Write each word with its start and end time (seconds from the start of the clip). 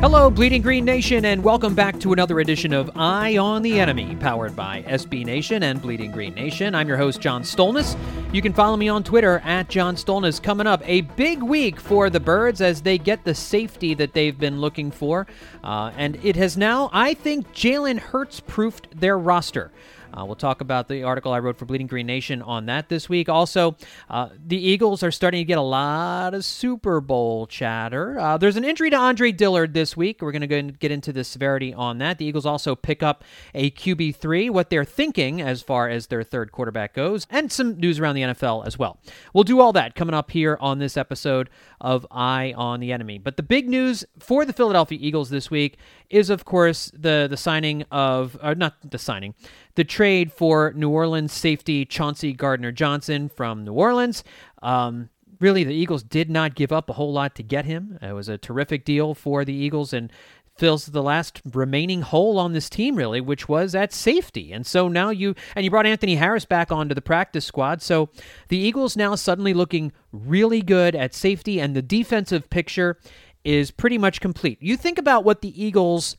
Hello, 0.00 0.30
Bleeding 0.30 0.62
Green 0.62 0.84
Nation, 0.84 1.24
and 1.24 1.42
welcome 1.42 1.74
back 1.74 1.98
to 1.98 2.12
another 2.12 2.38
edition 2.38 2.72
of 2.72 2.88
Eye 2.94 3.36
on 3.36 3.62
the 3.62 3.80
Enemy, 3.80 4.14
powered 4.20 4.54
by 4.54 4.82
SB 4.82 5.24
Nation 5.24 5.64
and 5.64 5.82
Bleeding 5.82 6.12
Green 6.12 6.34
Nation. 6.34 6.72
I'm 6.76 6.86
your 6.86 6.96
host, 6.96 7.20
John 7.20 7.42
Stolnis. 7.42 7.98
You 8.32 8.40
can 8.40 8.52
follow 8.52 8.76
me 8.76 8.88
on 8.88 9.02
Twitter 9.02 9.42
at 9.44 9.68
John 9.68 9.96
Stolnis. 9.96 10.40
Coming 10.40 10.68
up, 10.68 10.82
a 10.84 11.00
big 11.00 11.42
week 11.42 11.80
for 11.80 12.10
the 12.10 12.20
Birds 12.20 12.60
as 12.60 12.82
they 12.82 12.96
get 12.96 13.24
the 13.24 13.34
safety 13.34 13.92
that 13.94 14.12
they've 14.12 14.38
been 14.38 14.60
looking 14.60 14.92
for. 14.92 15.26
Uh, 15.64 15.90
and 15.96 16.14
it 16.24 16.36
has 16.36 16.56
now, 16.56 16.90
I 16.92 17.14
think, 17.14 17.52
Jalen 17.52 17.98
Hurts 17.98 18.38
proofed 18.38 19.00
their 19.00 19.18
roster. 19.18 19.72
Uh, 20.12 20.24
we'll 20.24 20.36
talk 20.36 20.60
about 20.60 20.88
the 20.88 21.02
article 21.02 21.32
I 21.32 21.38
wrote 21.38 21.56
for 21.56 21.64
Bleeding 21.64 21.86
Green 21.86 22.06
Nation 22.06 22.42
on 22.42 22.66
that 22.66 22.88
this 22.88 23.08
week. 23.08 23.28
Also, 23.28 23.76
uh, 24.08 24.30
the 24.46 24.56
Eagles 24.56 25.02
are 25.02 25.10
starting 25.10 25.40
to 25.40 25.44
get 25.44 25.58
a 25.58 25.62
lot 25.62 26.34
of 26.34 26.44
Super 26.44 27.00
Bowl 27.00 27.46
chatter. 27.46 28.18
Uh, 28.18 28.36
there's 28.38 28.56
an 28.56 28.64
injury 28.64 28.90
to 28.90 28.96
Andre 28.96 29.32
Dillard 29.32 29.74
this 29.74 29.96
week. 29.96 30.22
We're 30.22 30.32
going 30.32 30.48
to 30.48 30.72
get 30.72 30.90
into 30.90 31.12
the 31.12 31.24
severity 31.24 31.74
on 31.74 31.98
that. 31.98 32.18
The 32.18 32.24
Eagles 32.24 32.46
also 32.46 32.74
pick 32.74 33.02
up 33.02 33.24
a 33.54 33.70
QB3, 33.70 34.50
what 34.50 34.70
they're 34.70 34.84
thinking 34.84 35.40
as 35.40 35.62
far 35.62 35.88
as 35.88 36.06
their 36.06 36.22
third 36.22 36.52
quarterback 36.52 36.94
goes, 36.94 37.26
and 37.30 37.52
some 37.52 37.78
news 37.78 38.00
around 38.00 38.14
the 38.14 38.22
NFL 38.22 38.66
as 38.66 38.78
well. 38.78 38.98
We'll 39.32 39.44
do 39.44 39.60
all 39.60 39.72
that 39.72 39.94
coming 39.94 40.14
up 40.14 40.30
here 40.30 40.56
on 40.60 40.78
this 40.78 40.96
episode 40.96 41.50
of 41.80 42.06
Eye 42.10 42.54
on 42.56 42.80
the 42.80 42.92
Enemy. 42.92 43.18
But 43.18 43.36
the 43.36 43.42
big 43.42 43.68
news 43.68 44.04
for 44.18 44.44
the 44.44 44.52
Philadelphia 44.52 44.98
Eagles 45.00 45.30
this 45.30 45.50
week 45.50 45.76
is, 46.10 46.30
of 46.30 46.44
course, 46.44 46.90
the 46.94 47.26
the 47.28 47.36
signing 47.36 47.84
of, 47.90 48.38
uh, 48.40 48.54
not 48.54 48.74
the 48.90 48.98
signing, 48.98 49.34
the 49.78 49.84
trade 49.84 50.32
for 50.32 50.72
New 50.74 50.90
Orleans 50.90 51.32
safety 51.32 51.84
Chauncey 51.84 52.32
Gardner 52.32 52.72
Johnson 52.72 53.28
from 53.28 53.64
New 53.64 53.74
Orleans. 53.74 54.24
Um, 54.60 55.08
really, 55.38 55.62
the 55.62 55.72
Eagles 55.72 56.02
did 56.02 56.28
not 56.28 56.56
give 56.56 56.72
up 56.72 56.90
a 56.90 56.94
whole 56.94 57.12
lot 57.12 57.36
to 57.36 57.44
get 57.44 57.64
him. 57.64 57.96
It 58.02 58.12
was 58.12 58.28
a 58.28 58.36
terrific 58.36 58.84
deal 58.84 59.14
for 59.14 59.44
the 59.44 59.54
Eagles 59.54 59.92
and 59.92 60.12
fills 60.56 60.86
the 60.86 61.00
last 61.00 61.40
remaining 61.52 62.02
hole 62.02 62.40
on 62.40 62.54
this 62.54 62.68
team, 62.68 62.96
really, 62.96 63.20
which 63.20 63.48
was 63.48 63.76
at 63.76 63.92
safety. 63.92 64.52
And 64.52 64.66
so 64.66 64.88
now 64.88 65.10
you, 65.10 65.36
and 65.54 65.64
you 65.64 65.70
brought 65.70 65.86
Anthony 65.86 66.16
Harris 66.16 66.44
back 66.44 66.72
onto 66.72 66.92
the 66.92 67.00
practice 67.00 67.44
squad. 67.44 67.80
So 67.80 68.08
the 68.48 68.58
Eagles 68.58 68.96
now 68.96 69.14
suddenly 69.14 69.54
looking 69.54 69.92
really 70.10 70.60
good 70.60 70.96
at 70.96 71.14
safety, 71.14 71.60
and 71.60 71.76
the 71.76 71.82
defensive 71.82 72.50
picture 72.50 72.98
is 73.44 73.70
pretty 73.70 73.96
much 73.96 74.20
complete. 74.20 74.60
You 74.60 74.76
think 74.76 74.98
about 74.98 75.22
what 75.22 75.40
the 75.40 75.64
Eagles 75.64 76.16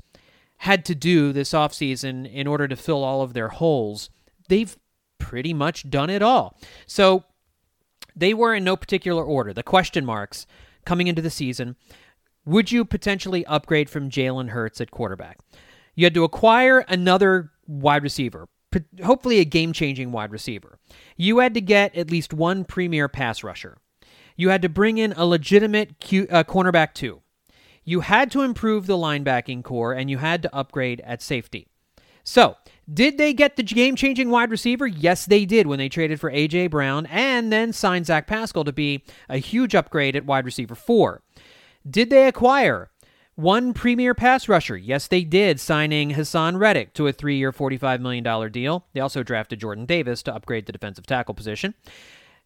had 0.59 0.83
to 0.85 0.95
do 0.95 1.31
this 1.31 1.51
offseason 1.51 2.31
in 2.31 2.47
order 2.47 2.67
to 2.67 2.75
fill 2.75 3.03
all 3.03 3.21
of 3.21 3.33
their 3.33 3.47
holes. 3.49 4.09
They've 4.49 4.77
pretty 5.17 5.53
much 5.53 5.89
done 5.89 6.09
it 6.09 6.21
all. 6.21 6.57
So 6.85 7.23
they 8.15 8.33
were 8.33 8.53
in 8.53 8.63
no 8.63 8.75
particular 8.75 9.23
order. 9.23 9.53
The 9.53 9.63
question 9.63 10.05
marks 10.05 10.45
coming 10.85 11.07
into 11.07 11.21
the 11.21 11.29
season 11.29 11.75
would 12.45 12.71
you 12.71 12.83
potentially 12.83 13.45
upgrade 13.45 13.89
from 13.89 14.09
Jalen 14.09 14.49
Hurts 14.49 14.81
at 14.81 14.91
quarterback? 14.91 15.37
You 15.93 16.05
had 16.05 16.13
to 16.15 16.23
acquire 16.23 16.79
another 16.87 17.51
wide 17.67 18.01
receiver, 18.01 18.47
hopefully 19.03 19.39
a 19.39 19.45
game 19.45 19.71
changing 19.71 20.11
wide 20.11 20.31
receiver. 20.31 20.79
You 21.15 21.39
had 21.39 21.53
to 21.53 21.61
get 21.61 21.95
at 21.95 22.09
least 22.09 22.33
one 22.33 22.65
premier 22.65 23.07
pass 23.07 23.43
rusher. 23.43 23.77
You 24.35 24.49
had 24.49 24.61
to 24.63 24.69
bring 24.69 24.97
in 24.97 25.13
a 25.13 25.25
legitimate 25.25 25.99
Q, 25.99 26.27
uh, 26.31 26.43
cornerback, 26.43 26.93
too. 26.93 27.21
You 27.83 28.01
had 28.01 28.31
to 28.31 28.41
improve 28.41 28.85
the 28.85 28.97
linebacking 28.97 29.63
corps 29.63 29.93
and 29.93 30.09
you 30.09 30.17
had 30.17 30.41
to 30.43 30.55
upgrade 30.55 31.01
at 31.01 31.21
safety. 31.21 31.67
So, 32.23 32.57
did 32.91 33.17
they 33.17 33.33
get 33.33 33.55
the 33.55 33.63
game 33.63 33.95
changing 33.95 34.29
wide 34.29 34.51
receiver? 34.51 34.85
Yes, 34.85 35.25
they 35.25 35.45
did 35.45 35.67
when 35.67 35.79
they 35.79 35.89
traded 35.89 36.19
for 36.19 36.29
A.J. 36.29 36.67
Brown 36.67 37.05
and 37.07 37.51
then 37.51 37.73
signed 37.73 38.05
Zach 38.05 38.27
Pascal 38.27 38.63
to 38.63 38.71
be 38.71 39.03
a 39.27 39.37
huge 39.37 39.73
upgrade 39.75 40.15
at 40.15 40.25
wide 40.25 40.45
receiver 40.45 40.75
four. 40.75 41.21
Did 41.89 42.09
they 42.09 42.27
acquire 42.27 42.91
one 43.35 43.73
premier 43.73 44.13
pass 44.13 44.49
rusher? 44.49 44.75
Yes, 44.75 45.07
they 45.07 45.23
did, 45.23 45.59
signing 45.59 46.11
Haason 46.11 46.59
Reddick 46.59 46.93
to 46.95 47.07
a 47.07 47.13
three 47.13 47.37
year, 47.37 47.51
$45 47.51 48.01
million 48.01 48.51
deal. 48.51 48.85
They 48.93 48.99
also 48.99 49.23
drafted 49.23 49.59
Jordan 49.59 49.85
Davis 49.85 50.21
to 50.23 50.35
upgrade 50.35 50.65
the 50.65 50.73
defensive 50.73 51.05
tackle 51.05 51.33
position. 51.33 51.73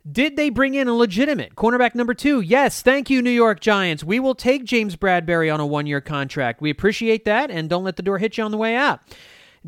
Did 0.09 0.35
they 0.35 0.49
bring 0.49 0.73
in 0.73 0.89
a 0.89 0.93
legitimate 0.93 1.55
cornerback 1.55 1.95
number 1.95 2.13
two? 2.13 2.41
Yes, 2.41 2.81
thank 2.81 3.09
you, 3.09 3.21
New 3.21 3.29
York 3.29 3.61
Giants. 3.61 4.03
We 4.03 4.19
will 4.19 4.35
take 4.35 4.65
James 4.65 4.97
Bradberry 4.97 5.53
on 5.53 5.61
a 5.61 5.65
one 5.65 5.87
year 5.87 6.01
contract. 6.01 6.61
We 6.61 6.69
appreciate 6.69 7.23
that, 7.23 7.49
and 7.49 7.69
don't 7.69 7.85
let 7.85 7.95
the 7.95 8.03
door 8.03 8.17
hit 8.17 8.37
you 8.37 8.43
on 8.43 8.51
the 8.51 8.57
way 8.57 8.75
out. 8.75 8.99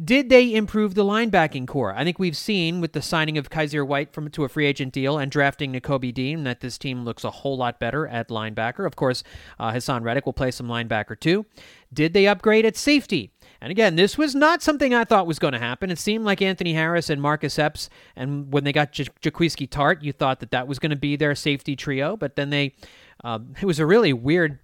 Did 0.03 0.28
they 0.28 0.53
improve 0.53 0.94
the 0.94 1.06
linebacking 1.06 1.68
corps? 1.68 1.95
I 1.95 2.03
think 2.03 2.19
we've 2.19 2.35
seen 2.35 2.81
with 2.81 2.91
the 2.91 3.01
signing 3.01 3.38
of 3.38 3.50
Kyzir 3.50 3.88
White 3.88 4.12
from 4.12 4.29
to 4.31 4.44
a 4.44 4.50
free 4.50 4.66
agent 4.66 4.91
deal 4.91 5.18
and 5.18 5.31
drafting 5.31 5.72
Nakobe 5.72 6.13
Dean 6.13 6.44
that 6.44 6.59
this 6.59 6.78
team 6.78 7.06
looks 7.06 7.24
a 7.24 7.31
whole 7.31 7.56
lot 7.56 7.79
better 7.79 8.06
at 8.06 8.28
linebacker. 8.28 8.85
Of 8.85 8.97
course, 8.97 9.24
uh, 9.57 9.72
Haason 9.72 10.03
Reddick 10.03 10.25
will 10.25 10.34
play 10.34 10.51
some 10.51 10.68
linebacker 10.68 11.18
too. 11.18 11.45
Did 11.94 12.12
they 12.12 12.28
upgrade 12.28 12.66
at 12.66 12.75
safety? 12.75 13.31
And 13.66 13.72
again, 13.72 13.96
this 13.96 14.16
was 14.16 14.36
not 14.36 14.62
something 14.62 14.94
I 14.94 15.06
thought 15.06 15.26
was 15.26 15.40
going 15.40 15.53
to 15.53 15.59
happen. 15.59 15.90
It 15.90 15.98
seemed 15.98 16.24
like 16.24 16.40
Anthony 16.40 16.74
Harris 16.74 17.09
and 17.09 17.20
Marcus 17.20 17.58
Epps, 17.58 17.90
and 18.16 18.53
when 18.53 18.64
they 18.64 18.72
got 18.72 18.92
J- 18.92 19.08
Jaquiski 19.24 19.68
Tartt, 19.68 20.03
you 20.03 20.12
thought 20.12 20.40
that 20.42 20.52
that 20.52 20.68
was 20.68 20.78
going 20.78 20.92
to 20.92 20.96
be 20.96 21.16
their 21.16 21.34
safety 21.34 21.75
trio. 21.75 22.16
But 22.16 22.36
then 22.36 22.52
they, 22.52 22.75
um, 23.24 23.56
it 23.59 23.66
was 23.66 23.80
a 23.80 23.86
really 23.88 24.14
weird 24.14 24.59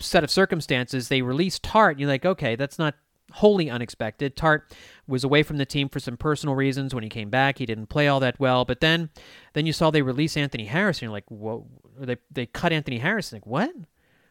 set 0.00 0.24
of 0.24 0.30
circumstances. 0.32 1.06
They 1.06 1.22
released 1.22 1.62
Tartt. 1.62 2.00
You're 2.00 2.08
like, 2.08 2.26
okay, 2.26 2.56
that's 2.56 2.80
not 2.80 2.96
wholly 3.30 3.70
unexpected. 3.70 4.34
Tartt 4.34 4.62
was 5.06 5.22
away 5.22 5.44
from 5.44 5.58
the 5.58 5.64
team 5.64 5.88
for 5.88 6.00
some 6.00 6.16
personal 6.16 6.56
reasons. 6.56 6.92
When 6.92 7.04
he 7.04 7.08
came 7.08 7.30
back, 7.30 7.58
he 7.58 7.66
didn't 7.66 7.86
play 7.86 8.08
all 8.08 8.18
that 8.18 8.40
well. 8.40 8.64
But 8.64 8.80
then, 8.80 9.10
then 9.52 9.66
you 9.66 9.72
saw 9.72 9.92
they 9.92 10.02
release 10.02 10.36
Anthony 10.36 10.64
Harris, 10.64 10.96
and 10.96 11.02
you're 11.02 11.12
like, 11.12 11.30
"Whoa!" 11.30 11.68
They 11.96 12.16
they 12.28 12.46
cut 12.46 12.72
Anthony 12.72 12.98
Harris. 12.98 13.32
Like, 13.32 13.46
what? 13.46 13.70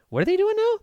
What 0.10 0.22
are 0.22 0.26
they 0.26 0.36
doing 0.36 0.58
now? 0.58 0.80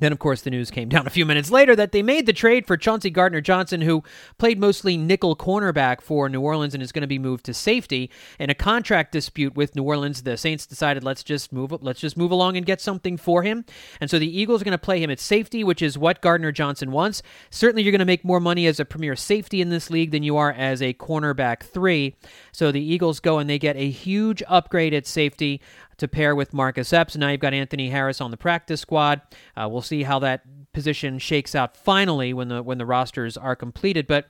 Then, 0.00 0.12
of 0.12 0.18
course, 0.18 0.42
the 0.42 0.50
news 0.50 0.70
came 0.70 0.88
down 0.88 1.06
a 1.06 1.10
few 1.10 1.26
minutes 1.26 1.50
later 1.50 1.74
that 1.76 1.92
they 1.92 2.02
made 2.02 2.26
the 2.26 2.32
trade 2.32 2.66
for 2.66 2.76
Chauncey 2.76 3.10
Gardner 3.10 3.40
Johnson, 3.40 3.80
who 3.82 4.02
played 4.38 4.58
mostly 4.58 4.96
nickel 4.96 5.36
cornerback 5.36 6.00
for 6.00 6.28
New 6.28 6.40
Orleans 6.40 6.74
and 6.74 6.82
is 6.82 6.92
going 6.92 7.02
to 7.02 7.08
be 7.08 7.18
moved 7.18 7.44
to 7.46 7.54
safety. 7.54 8.10
In 8.38 8.50
a 8.50 8.54
contract 8.54 9.12
dispute 9.12 9.56
with 9.56 9.74
New 9.74 9.82
Orleans, 9.82 10.22
the 10.22 10.36
Saints 10.36 10.66
decided 10.66 11.04
let's 11.04 11.22
just 11.22 11.52
move 11.52 11.72
up, 11.72 11.82
let's 11.82 12.00
just 12.00 12.16
move 12.16 12.30
along 12.30 12.56
and 12.56 12.66
get 12.66 12.80
something 12.80 13.16
for 13.16 13.42
him. 13.42 13.64
And 14.00 14.10
so 14.10 14.18
the 14.18 14.38
Eagles 14.40 14.62
are 14.62 14.64
going 14.64 14.72
to 14.72 14.78
play 14.78 15.02
him 15.02 15.10
at 15.10 15.20
safety, 15.20 15.64
which 15.64 15.82
is 15.82 15.98
what 15.98 16.20
Gardner 16.20 16.52
Johnson 16.52 16.92
wants. 16.92 17.22
Certainly, 17.50 17.82
you're 17.82 17.92
going 17.92 17.98
to 18.00 18.04
make 18.04 18.24
more 18.24 18.40
money 18.40 18.66
as 18.66 18.80
a 18.80 18.84
premier 18.84 19.16
safety 19.16 19.60
in 19.60 19.70
this 19.70 19.90
league 19.90 20.10
than 20.10 20.22
you 20.22 20.36
are 20.36 20.52
as 20.52 20.82
a 20.82 20.94
cornerback 20.94 21.62
three. 21.62 22.14
So 22.58 22.72
the 22.72 22.82
Eagles 22.82 23.20
go 23.20 23.38
and 23.38 23.48
they 23.48 23.60
get 23.60 23.76
a 23.76 23.88
huge 23.88 24.42
upgrade 24.48 24.92
at 24.92 25.06
safety 25.06 25.60
to 25.96 26.08
pair 26.08 26.34
with 26.34 26.52
Marcus 26.52 26.92
Epps. 26.92 27.16
Now 27.16 27.28
you've 27.28 27.38
got 27.38 27.54
Anthony 27.54 27.88
Harris 27.88 28.20
on 28.20 28.32
the 28.32 28.36
practice 28.36 28.80
squad. 28.80 29.20
Uh, 29.56 29.68
we'll 29.70 29.80
see 29.80 30.02
how 30.02 30.18
that 30.18 30.42
position 30.72 31.20
shakes 31.20 31.54
out 31.54 31.76
finally 31.76 32.32
when 32.32 32.48
the 32.48 32.60
when 32.60 32.78
the 32.78 32.84
rosters 32.84 33.36
are 33.36 33.54
completed. 33.54 34.08
But 34.08 34.26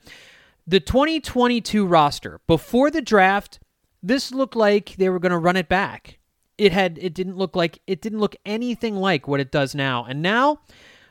the 0.67 0.79
2022 0.79 1.87
roster 1.87 2.39
before 2.45 2.91
the 2.91 3.01
draft, 3.01 3.61
this 4.03 4.31
looked 4.31 4.55
like 4.55 4.95
they 4.97 5.09
were 5.09 5.17
going 5.17 5.31
to 5.31 5.39
run 5.39 5.57
it 5.57 5.67
back. 5.67 6.19
It 6.59 6.71
had 6.71 6.99
it 7.01 7.15
didn't 7.15 7.35
look 7.35 7.55
like 7.55 7.79
it 7.87 7.99
didn't 7.99 8.19
look 8.19 8.35
anything 8.45 8.95
like 8.95 9.27
what 9.27 9.39
it 9.39 9.51
does 9.51 9.73
now. 9.73 10.05
And 10.07 10.21
now 10.21 10.59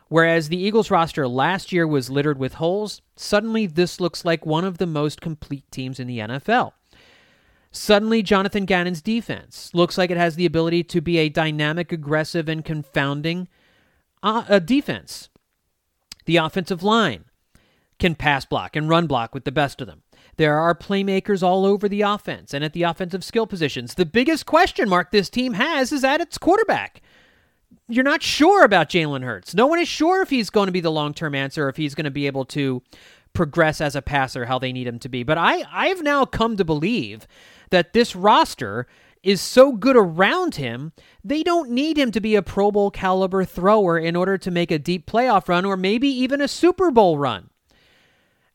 Whereas 0.09 0.49
the 0.49 0.57
Eagles 0.57 0.91
roster 0.91 1.29
last 1.29 1.71
year 1.71 1.87
was 1.87 2.09
littered 2.09 2.39
with 2.39 2.55
holes, 2.55 3.03
suddenly 3.17 3.67
this 3.67 4.01
looks 4.01 4.25
like 4.25 4.47
one 4.47 4.65
of 4.65 4.79
the 4.79 4.87
most 4.87 5.21
complete 5.21 5.71
teams 5.71 6.01
in 6.01 6.07
the 6.07 6.21
NFL. 6.21 6.73
Suddenly, 7.79 8.25
Jonathan 8.25 8.65
Gannon's 8.65 9.01
defense 9.01 9.71
looks 9.73 9.97
like 9.97 10.11
it 10.11 10.17
has 10.17 10.35
the 10.35 10.45
ability 10.45 10.83
to 10.85 11.01
be 11.01 11.19
a 11.19 11.29
dynamic, 11.29 11.93
aggressive, 11.93 12.49
and 12.49 12.65
confounding 12.65 13.47
uh, 14.21 14.59
defense. 14.59 15.29
The 16.27 16.39
offensive 16.39 16.83
line 16.83 17.27
can 18.01 18.17
pass 18.17 18.45
block 18.45 18.75
and 18.75 18.89
run 18.89 19.07
block 19.07 19.33
with 19.33 19.45
the 19.45 19.53
best 19.53 19.81
of 19.81 19.87
them. 19.87 20.03
There 20.37 20.59
are 20.59 20.75
playmakers 20.75 21.43
all 21.43 21.65
over 21.65 21.89
the 21.89 22.03
offense 22.03 22.53
and 22.53 22.65
at 22.65 22.73
the 22.73 22.83
offensive 22.83 23.23
skill 23.23 23.47
positions. 23.47 23.95
The 23.95 24.05
biggest 24.05 24.45
question 24.45 24.89
mark 24.89 25.13
this 25.13 25.31
team 25.31 25.55
has 25.55 25.93
is 25.93 26.03
at 26.03 26.21
its 26.21 26.37
quarterback. 26.37 27.01
you're 27.89 28.05
not 28.05 28.23
sure 28.25 28.65
about 28.65 28.91
Jalen 28.91 29.25
Hurts. 29.25 29.55
No 29.55 29.69
one 29.69 29.79
is 29.79 29.89
sure 29.89 30.21
if 30.21 30.31
he's 30.31 30.51
going 30.51 30.67
to 30.67 30.73
be 30.73 30.81
the 30.81 30.91
long 30.91 31.15
term 31.15 31.35
answer, 31.35 31.69
if 31.69 31.77
he's 31.77 31.95
going 31.95 32.05
to 32.05 32.11
be 32.11 32.27
able 32.27 32.45
to 32.47 32.83
progress 33.33 33.81
as 33.81 33.95
a 33.95 34.03
passer 34.03 34.47
how 34.47 34.59
they 34.59 34.73
need 34.73 34.87
him 34.89 34.99
to 34.99 35.09
be. 35.09 35.23
But 35.23 35.39
I, 35.39 35.63
I've 35.73 36.03
now 36.03 36.25
come 36.25 36.57
to 36.57 36.65
believe 36.65 37.27
that 37.71 37.93
this 37.93 38.15
roster 38.15 38.87
is 39.23 39.41
so 39.41 39.73
good 39.73 39.97
around 39.97 40.57
him, 40.57 40.93
they 41.25 41.43
don't 41.43 41.71
need 41.71 41.99
him 41.99 42.11
to 42.13 42.21
be 42.21 42.35
a 42.35 42.43
Pro 42.43 42.71
Bowl 42.71 42.91
caliber 42.91 43.45
thrower 43.45 43.99
in 43.99 44.17
order 44.17 44.39
to 44.39 44.51
make 44.51 44.71
a 44.71 44.79
deep 44.79 45.07
playoff 45.07 45.49
run 45.49 45.65
or 45.65 45.77
maybe 45.77 46.09
even 46.09 46.41
a 46.41 46.49
Super 46.49 46.91
Bowl 46.91 47.19
run. 47.19 47.51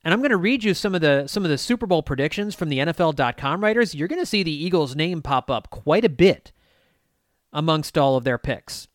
And 0.03 0.13
I'm 0.13 0.19
going 0.19 0.31
to 0.31 0.37
read 0.37 0.63
you 0.63 0.73
some 0.73 0.95
of 0.95 1.01
the 1.01 1.27
some 1.27 1.45
of 1.45 1.49
the 1.49 1.57
Super 1.57 1.85
Bowl 1.85 2.03
predictions 2.03 2.55
from 2.55 2.69
the 2.69 2.79
NFL.com 2.79 3.63
writers. 3.63 3.95
You're 3.95 4.09
going 4.09 4.21
to 4.21 4.25
see 4.25 4.43
the 4.43 4.51
Eagles' 4.51 4.95
name 4.95 5.21
pop 5.21 5.49
up 5.49 5.69
quite 5.69 6.03
a 6.03 6.09
bit 6.09 6.51
amongst 7.53 7.97
all 7.97 8.17
of 8.17 8.23
their 8.23 8.37
picks. 8.37 8.87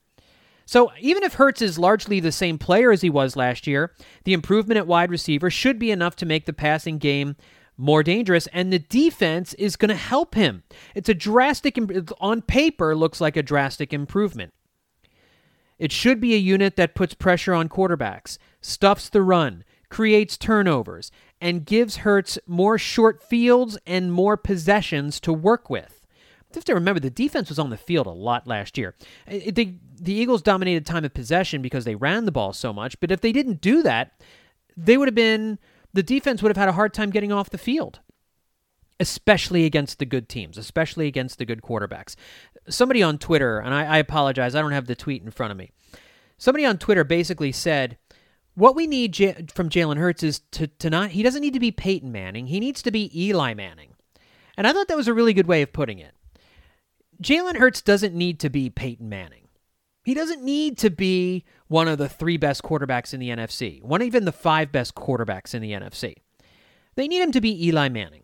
So 0.67 0.93
even 1.01 1.23
if 1.23 1.35
Hurts 1.35 1.63
is 1.63 1.79
largely 1.79 2.21
the 2.21 2.31
same 2.31 2.59
player 2.59 2.93
as 2.93 3.01
he 3.01 3.09
was 3.09 3.37
last 3.37 3.67
year, 3.67 3.95
the 4.25 4.35
improvement 4.35 4.77
at 4.77 4.87
wide 4.87 5.11
receiver 5.11 5.49
should 5.49 5.79
be 5.79 5.91
enough 5.91 6.15
to 6.17 6.27
make 6.27 6.45
the 6.45 6.53
passing 6.53 6.99
game 6.99 7.37
more 7.79 8.03
dangerous, 8.03 8.49
and 8.49 8.73
the 8.73 8.81
defense 8.81 9.55
is 9.55 9.77
going 9.77 9.89
to 9.89 9.95
help 9.95 10.35
him. 10.35 10.65
It's 10.95 11.09
a 11.09 11.15
drastic, 11.15 11.79
on 12.21 12.43
paper, 12.43 12.95
looks 12.95 13.21
like 13.21 13.37
a 13.37 13.43
drastic 13.43 13.93
improvement. 13.93 14.53
It 15.79 15.93
should 15.93 16.21
be 16.21 16.35
a 16.35 16.39
unit 16.39 16.75
that 16.77 16.97
puts 16.97 17.15
pressure 17.15 17.55
on 17.55 17.69
quarterbacks, 17.69 18.37
stuffs 18.61 19.09
the 19.09 19.23
run, 19.23 19.65
creates 19.89 20.37
turnovers, 20.37 21.13
and 21.41 21.65
gives 21.65 21.99
Hurts 21.99 22.39
more 22.47 22.79
short 22.79 23.23
fields 23.23 23.79
and 23.87 24.13
more 24.13 24.37
possessions 24.37 25.21
to 25.21 25.33
work 25.33 25.71
with. 25.71 26.05
You 26.51 26.57
have 26.57 26.65
to 26.65 26.75
remember 26.75 26.99
the 26.99 27.11
defense 27.11 27.51
was 27.51 27.59
on 27.59 27.71
the 27.71 27.77
field 27.77 28.07
a 28.07 28.11
lot 28.11 28.47
last 28.47 28.77
year. 28.77 28.95
the 29.27 29.79
Eagles 30.07 30.43
dominated 30.43 30.85
time 30.85 31.05
of 31.05 31.15
possession 31.15 31.63
because 31.63 31.85
they 31.85 31.95
ran 31.95 32.25
the 32.25 32.33
ball 32.33 32.53
so 32.53 32.73
much, 32.73 32.99
but 33.01 33.13
if 33.13 33.21
they 33.21 33.33
didn't 33.33 33.61
do 33.61 33.83
that, 33.83 34.21
they 34.77 34.97
would 34.97 35.09
have 35.09 35.15
been 35.15 35.59
the 35.99 36.03
defense 36.05 36.41
would 36.41 36.51
have 36.51 36.57
had 36.57 36.69
a 36.69 36.75
hard 36.75 36.95
time 36.95 37.11
getting 37.11 37.33
off 37.33 37.51
the 37.51 37.59
field, 37.59 37.99
especially 39.01 39.65
against 39.65 39.99
the 39.99 40.07
good 40.07 40.29
teams, 40.29 40.57
especially 40.57 41.09
against 41.09 41.39
the 41.39 41.45
good 41.45 41.61
quarterbacks. 41.61 42.15
Somebody 42.69 43.03
on 43.03 43.19
Twitter, 43.19 43.59
and 43.59 43.75
I, 43.75 43.85
I 43.85 43.99
apologize, 43.99 44.55
I 44.55 44.61
don't 44.61 44.71
have 44.71 44.87
the 44.87 44.95
tweet 44.95 45.25
in 45.25 45.33
front 45.33 45.51
of 45.51 45.57
me. 45.57 45.73
Somebody 46.37 46.65
on 46.65 46.79
Twitter 46.79 47.03
basically 47.03 47.51
said, 47.51 47.99
what 48.55 48.77
we 48.77 48.87
need 48.87 49.13
J- 49.13 49.47
from 49.53 49.69
Jalen 49.69 49.97
Hurts 49.97 50.23
is 50.23 50.39
to, 50.53 50.69
to 50.69 50.89
not, 50.89 51.11
he 51.11 51.25
doesn't 51.25 51.43
need 51.43 51.55
to 51.55 51.59
be 51.59 51.73
Peyton 51.73 52.13
Manning. 52.13 52.47
He 52.47 52.61
needs 52.61 52.81
to 52.83 52.93
be 52.93 53.11
Eli 53.13 53.55
Manning. 53.55 53.95
And 54.57 54.69
I 54.69 54.73
thought 54.73 54.87
that 54.87 54.97
was 54.97 55.09
a 55.09 55.15
really 55.15 55.35
good 55.35 55.49
way 55.49 55.63
of 55.63 55.73
putting 55.73 55.99
it. 55.99 56.15
Jalen 57.21 57.57
Hurts 57.57 57.83
doesn't 57.83 58.15
need 58.15 58.39
to 58.39 58.51
be 58.51 58.71
Peyton 58.71 59.09
Manning. 59.09 59.48
He 60.09 60.15
doesn't 60.15 60.43
need 60.43 60.79
to 60.79 60.89
be 60.89 61.45
one 61.67 61.87
of 61.87 61.99
the 61.99 62.09
three 62.09 62.39
best 62.39 62.63
quarterbacks 62.63 63.13
in 63.13 63.21
the 63.21 63.29
NFC, 63.29 63.83
one 63.83 64.01
even 64.01 64.25
the 64.25 64.33
five 64.33 64.73
best 64.73 64.95
quarterbacks 64.95 65.55
in 65.55 65.61
the 65.61 65.73
NFC. 65.73 66.15
They 66.95 67.07
need 67.09 67.21
him 67.21 67.31
to 67.33 67.43
be 67.43 67.67
Eli 67.67 67.91
Manning. 67.91 68.23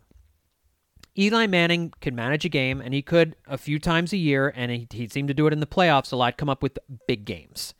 Eli 1.15 1.45
Manning 1.45 1.93
can 2.01 2.15
manage 2.15 2.43
a 2.43 2.49
game, 2.49 2.81
and 2.81 2.91
he 2.91 3.03
could 3.03 3.35
a 3.45 3.55
few 3.55 3.77
times 3.77 4.13
a 4.13 4.17
year, 4.17 4.51
and 4.55 4.71
he, 4.71 4.87
he 4.89 5.07
seemed 5.07 5.27
to 5.27 5.35
do 5.35 5.45
it 5.45 5.53
in 5.53 5.59
the 5.59 5.67
playoffs 5.67 6.11
a 6.11 6.15
lot, 6.15 6.37
come 6.37 6.49
up 6.49 6.63
with 6.63 6.79
big 7.07 7.23
games. 7.23 7.75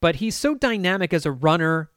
But 0.00 0.16
he's 0.16 0.34
so 0.34 0.54
dynamic 0.54 1.12
as 1.12 1.26
a 1.26 1.30
runner 1.30 1.90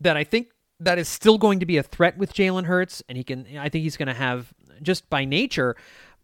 that 0.00 0.18
I 0.18 0.24
think 0.24 0.48
that 0.80 0.98
is 0.98 1.08
still 1.08 1.38
going 1.38 1.60
to 1.60 1.66
be 1.66 1.78
a 1.78 1.82
threat 1.82 2.18
with 2.18 2.34
Jalen 2.34 2.64
Hurts, 2.64 3.02
and 3.08 3.16
he 3.16 3.24
can. 3.24 3.46
I 3.56 3.70
think 3.70 3.84
he's 3.84 3.96
going 3.96 4.08
to 4.08 4.12
have 4.12 4.52
just 4.82 5.08
by 5.08 5.24
nature 5.24 5.76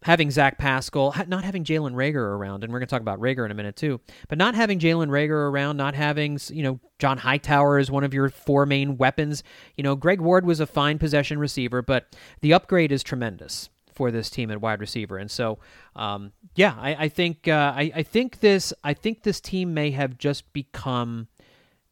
having 0.03 0.31
Zach 0.31 0.57
Pascal, 0.57 1.13
not 1.27 1.43
having 1.43 1.63
Jalen 1.63 1.93
Reagor 1.93 2.15
around, 2.15 2.63
and 2.63 2.71
we're 2.71 2.79
going 2.79 2.87
to 2.87 2.91
talk 2.91 3.01
about 3.01 3.19
Reagor 3.19 3.45
in 3.45 3.51
a 3.51 3.55
minute 3.55 3.75
too, 3.75 3.99
but 4.27 4.37
not 4.37 4.55
having 4.55 4.79
Jalen 4.79 5.09
Reagor 5.09 5.49
around, 5.49 5.77
not 5.77 5.95
having, 5.95 6.39
you 6.49 6.63
know, 6.63 6.79
John 6.99 7.17
Hightower 7.17 7.77
as 7.77 7.91
one 7.91 8.03
of 8.03 8.13
your 8.13 8.29
four 8.29 8.65
main 8.65 8.97
weapons. 8.97 9.43
You 9.75 9.83
know, 9.83 9.95
Greg 9.95 10.21
Ward 10.21 10.45
was 10.45 10.59
a 10.59 10.67
fine 10.67 10.99
possession 10.99 11.39
receiver, 11.39 11.81
but 11.81 12.15
the 12.41 12.53
upgrade 12.53 12.91
is 12.91 13.03
tremendous 13.03 13.69
for 13.93 14.11
this 14.11 14.29
team 14.29 14.51
at 14.51 14.61
wide 14.61 14.79
receiver. 14.79 15.17
And 15.17 15.29
so, 15.29 15.57
um, 15.95 16.31
yeah, 16.55 16.75
I, 16.79 17.05
I 17.05 17.09
think 17.09 17.47
uh, 17.47 17.73
I, 17.75 17.91
I 17.95 18.03
think 18.03 18.39
this 18.39 18.71
I 18.83 18.93
think 18.93 19.23
this 19.23 19.41
team 19.41 19.73
may 19.73 19.91
have 19.91 20.17
just 20.17 20.53
become 20.53 21.27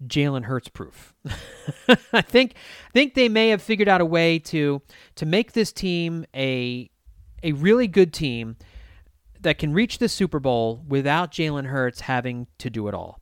Jalen 0.06 0.44
Hurts 0.44 0.68
proof. 0.68 1.16
I 2.14 2.22
think 2.22 2.54
I 2.54 2.92
think 2.94 3.16
they 3.16 3.30
may 3.30 3.50
have 3.50 3.62
figured 3.62 3.90
out 3.90 4.02
a 4.02 4.06
way 4.06 4.40
to 4.40 4.82
to 5.16 5.26
make 5.26 5.54
this 5.54 5.72
team 5.72 6.26
a 6.36 6.90
a 7.46 7.54
really 7.54 7.88
good 7.88 8.12
team 8.12 8.58
that 9.40 9.60
can 9.60 9.72
reach 9.72 10.00
the 10.00 10.10
Super 10.10 10.40
Bowl 10.40 10.84
without 10.88 11.32
Jalen 11.32 11.68
Hurts 11.68 12.02
having 12.02 12.48
to 12.58 12.70
do 12.70 12.88
it 12.88 12.94
all. 12.94 13.22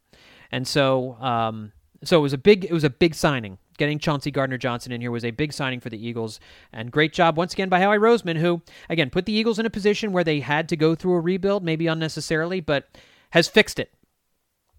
And 0.51 0.67
so, 0.67 1.17
um, 1.19 1.73
so 2.03 2.17
it 2.17 2.21
was 2.21 2.33
a 2.33 2.37
big, 2.37 2.65
it 2.65 2.71
was 2.71 2.85
a 2.85 2.89
big 2.89 3.13
signing. 3.13 3.57
Getting 3.77 3.99
Chauncey 3.99 4.31
Gardner 4.31 4.57
Johnson 4.57 4.91
in 4.91 5.01
here 5.01 5.11
was 5.11 5.25
a 5.25 5.31
big 5.31 5.51
signing 5.51 5.79
for 5.79 5.89
the 5.89 6.07
Eagles, 6.07 6.39
and 6.71 6.91
great 6.91 7.11
job 7.11 7.37
once 7.37 7.53
again 7.53 7.69
by 7.69 7.79
Howie 7.79 7.97
Roseman, 7.97 8.37
who 8.37 8.61
again 8.87 9.09
put 9.09 9.25
the 9.25 9.33
Eagles 9.33 9.59
in 9.59 9.65
a 9.65 9.71
position 9.71 10.11
where 10.11 10.23
they 10.23 10.39
had 10.39 10.69
to 10.69 10.77
go 10.77 10.95
through 10.95 11.13
a 11.13 11.19
rebuild, 11.19 11.63
maybe 11.63 11.87
unnecessarily, 11.87 12.61
but 12.61 12.87
has 13.31 13.47
fixed 13.47 13.79
it. 13.79 13.91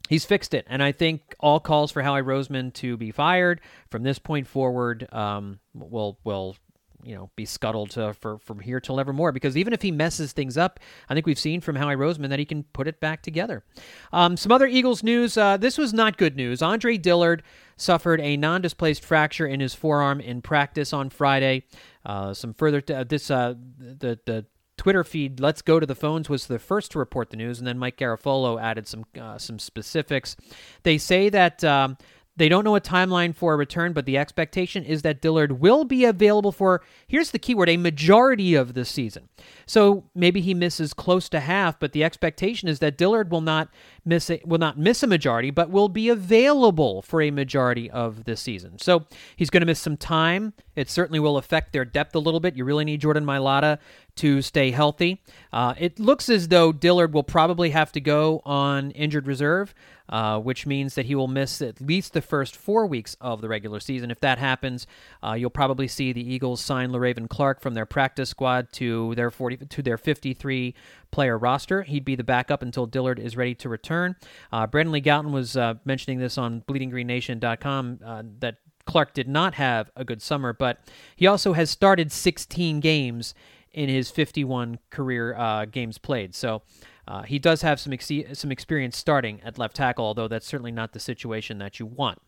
He's 0.08 0.24
fixed 0.24 0.54
it, 0.54 0.64
and 0.68 0.80
I 0.82 0.92
think 0.92 1.34
all 1.40 1.58
calls 1.58 1.90
for 1.90 2.02
Howie 2.02 2.22
Roseman 2.22 2.72
to 2.74 2.96
be 2.96 3.10
fired 3.10 3.60
from 3.90 4.04
this 4.04 4.20
point 4.20 4.46
forward 4.46 5.08
um, 5.12 5.58
will 5.74 6.18
will 6.22 6.56
you 7.04 7.14
know 7.14 7.30
be 7.36 7.44
scuttled 7.44 7.92
for 7.92 8.38
from 8.38 8.60
here 8.60 8.80
till 8.80 8.98
evermore. 8.98 9.32
Because 9.32 9.56
even 9.56 9.72
if 9.72 9.82
he 9.82 9.90
messes 9.90 10.32
things 10.32 10.56
up, 10.56 10.80
I 11.08 11.14
think 11.14 11.26
we've 11.26 11.38
seen 11.38 11.60
from 11.60 11.76
Howie 11.76 11.96
Roseman 11.96 12.30
that 12.30 12.38
he 12.38 12.44
can 12.44 12.64
put 12.64 12.88
it 12.88 13.00
back 13.00 13.22
together. 13.22 13.64
Um, 14.12 14.36
some 14.36 14.52
other 14.52 14.66
Eagles 14.66 15.02
news. 15.02 15.36
Uh, 15.36 15.56
this 15.56 15.78
was 15.78 15.92
not 15.92 16.16
good 16.16 16.36
news. 16.36 16.62
Andre 16.62 16.96
Dillard 16.96 17.42
suffered 17.76 18.20
a 18.20 18.36
non-displaced 18.36 19.04
fracture 19.04 19.46
in 19.46 19.60
his 19.60 19.74
forearm 19.74 20.20
in 20.20 20.42
practice 20.42 20.92
on 20.92 21.10
Friday. 21.10 21.64
Uh, 22.04 22.34
some 22.34 22.54
further 22.54 22.80
t- 22.80 22.94
uh, 22.94 23.04
this 23.04 23.30
uh, 23.30 23.54
the 23.78 24.18
the 24.24 24.46
Twitter 24.76 25.04
feed, 25.04 25.40
Let's 25.40 25.62
Go 25.62 25.78
to 25.78 25.86
the 25.86 25.94
Phones, 25.94 26.28
was 26.28 26.46
the 26.46 26.58
first 26.58 26.90
to 26.92 26.98
report 26.98 27.30
the 27.30 27.36
news, 27.36 27.58
and 27.58 27.66
then 27.66 27.78
Mike 27.78 27.96
Garafolo 27.96 28.60
added 28.60 28.88
some 28.88 29.04
uh, 29.20 29.38
some 29.38 29.58
specifics. 29.58 30.36
They 30.82 30.98
say 30.98 31.28
that 31.28 31.62
um, 31.62 31.96
they 32.36 32.48
don't 32.48 32.64
know 32.64 32.74
a 32.74 32.80
timeline 32.80 33.34
for 33.34 33.54
a 33.54 33.56
return, 33.56 33.92
but 33.92 34.06
the 34.06 34.18
expectation 34.18 34.84
is 34.84 35.02
that 35.02 35.20
Dillard 35.20 35.60
will 35.60 35.84
be 35.84 36.04
available 36.04 36.50
for, 36.50 36.82
here's 37.06 37.30
the 37.30 37.38
keyword, 37.38 37.68
a 37.68 37.76
majority 37.76 38.54
of 38.54 38.74
the 38.74 38.84
season. 38.84 39.28
So 39.66 40.04
maybe 40.14 40.40
he 40.40 40.52
misses 40.52 40.92
close 40.94 41.28
to 41.28 41.40
half, 41.40 41.78
but 41.78 41.92
the 41.92 42.02
expectation 42.02 42.68
is 42.68 42.80
that 42.80 42.98
Dillard 42.98 43.30
will 43.30 43.40
not 43.40 43.68
miss 44.04 44.30
a, 44.30 44.40
will 44.44 44.58
not 44.58 44.78
miss 44.78 45.02
a 45.02 45.06
majority, 45.06 45.50
but 45.50 45.70
will 45.70 45.88
be 45.88 46.08
available 46.08 47.02
for 47.02 47.22
a 47.22 47.30
majority 47.30 47.90
of 47.90 48.24
the 48.24 48.36
season. 48.36 48.78
So 48.78 49.06
he's 49.36 49.50
going 49.50 49.62
to 49.62 49.66
miss 49.66 49.80
some 49.80 49.96
time. 49.96 50.54
It 50.74 50.90
certainly 50.90 51.20
will 51.20 51.36
affect 51.36 51.72
their 51.72 51.84
depth 51.84 52.16
a 52.16 52.18
little 52.18 52.40
bit. 52.40 52.56
You 52.56 52.64
really 52.64 52.84
need 52.84 53.00
Jordan 53.00 53.24
Mailata 53.24 53.78
to 54.16 54.42
stay 54.42 54.70
healthy. 54.70 55.22
Uh, 55.52 55.74
it 55.78 55.98
looks 55.98 56.28
as 56.28 56.48
though 56.48 56.72
Dillard 56.72 57.12
will 57.12 57.22
probably 57.24 57.70
have 57.70 57.92
to 57.92 58.00
go 58.00 58.42
on 58.44 58.90
injured 58.92 59.26
reserve, 59.26 59.74
uh, 60.08 60.38
which 60.38 60.66
means 60.66 60.94
that 60.94 61.06
he 61.06 61.14
will 61.14 61.28
miss 61.28 61.62
at 61.62 61.80
least 61.80 62.12
the 62.12 62.20
first 62.20 62.56
four 62.56 62.86
weeks 62.86 63.16
of 63.20 63.40
the 63.40 63.48
regular 63.48 63.80
season. 63.80 64.10
If 64.10 64.20
that 64.20 64.38
happens, 64.38 64.86
uh, 65.22 65.32
you'll 65.32 65.50
probably 65.50 65.88
see 65.88 66.12
the 66.12 66.32
Eagles 66.32 66.60
sign 66.60 66.90
Le'Raven 66.90 67.28
Clark 67.28 67.60
from 67.60 67.74
their 67.74 67.86
practice 67.86 68.30
squad 68.30 68.72
to 68.72 69.14
their 69.14 69.30
40 69.30 69.56
to 69.56 69.82
their 69.82 69.98
53 69.98 70.74
player 71.10 71.38
roster. 71.38 71.82
He'd 71.82 72.04
be 72.04 72.16
the 72.16 72.24
backup 72.24 72.62
until 72.62 72.86
Dillard 72.86 73.18
is 73.18 73.36
ready 73.36 73.54
to 73.56 73.68
return. 73.68 74.16
Uh, 74.52 74.66
Brandon 74.66 74.92
Lee 74.92 75.00
Gowton 75.00 75.30
was 75.30 75.56
uh, 75.56 75.74
mentioning 75.84 76.18
this 76.18 76.36
on 76.36 76.62
BleedingGreenNation.com 76.62 78.00
uh, 78.04 78.22
that 78.40 78.56
Clark 78.86 79.14
did 79.14 79.28
not 79.28 79.54
have 79.54 79.90
a 79.96 80.04
good 80.04 80.20
summer, 80.20 80.52
but 80.52 80.80
he 81.16 81.26
also 81.26 81.54
has 81.54 81.70
started 81.70 82.12
16 82.12 82.80
games 82.80 83.34
in 83.72 83.88
his 83.88 84.10
51 84.10 84.78
career 84.90 85.34
uh, 85.34 85.64
games 85.64 85.98
played. 85.98 86.34
So 86.34 86.62
uh, 87.06 87.22
he 87.22 87.38
does 87.38 87.62
have 87.62 87.78
some 87.78 87.92
ex- 87.92 88.10
some 88.32 88.50
experience 88.50 88.96
starting 88.96 89.40
at 89.42 89.58
left 89.58 89.76
tackle, 89.76 90.04
although 90.04 90.28
that's 90.28 90.46
certainly 90.46 90.72
not 90.72 90.92
the 90.92 91.00
situation 91.00 91.58
that 91.58 91.78
you 91.78 91.86
want. 91.86 92.18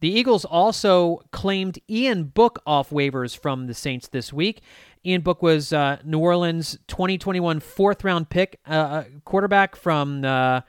The 0.00 0.08
Eagles 0.08 0.44
also 0.44 1.22
claimed 1.32 1.78
Ian 1.90 2.24
Book 2.24 2.62
off 2.66 2.90
waivers 2.90 3.36
from 3.36 3.66
the 3.66 3.74
Saints 3.74 4.08
this 4.08 4.32
week. 4.32 4.60
Ian 5.04 5.22
Book 5.22 5.42
was 5.42 5.72
uh, 5.72 5.98
New 6.04 6.18
Orleans 6.18 6.78
2021 6.88 7.60
fourth 7.60 8.04
round 8.04 8.28
pick, 8.28 8.60
uh, 8.68 8.72
uh 8.72 9.04
quarterback 9.24 9.74
from. 9.74 10.24
Uh, 10.24 10.60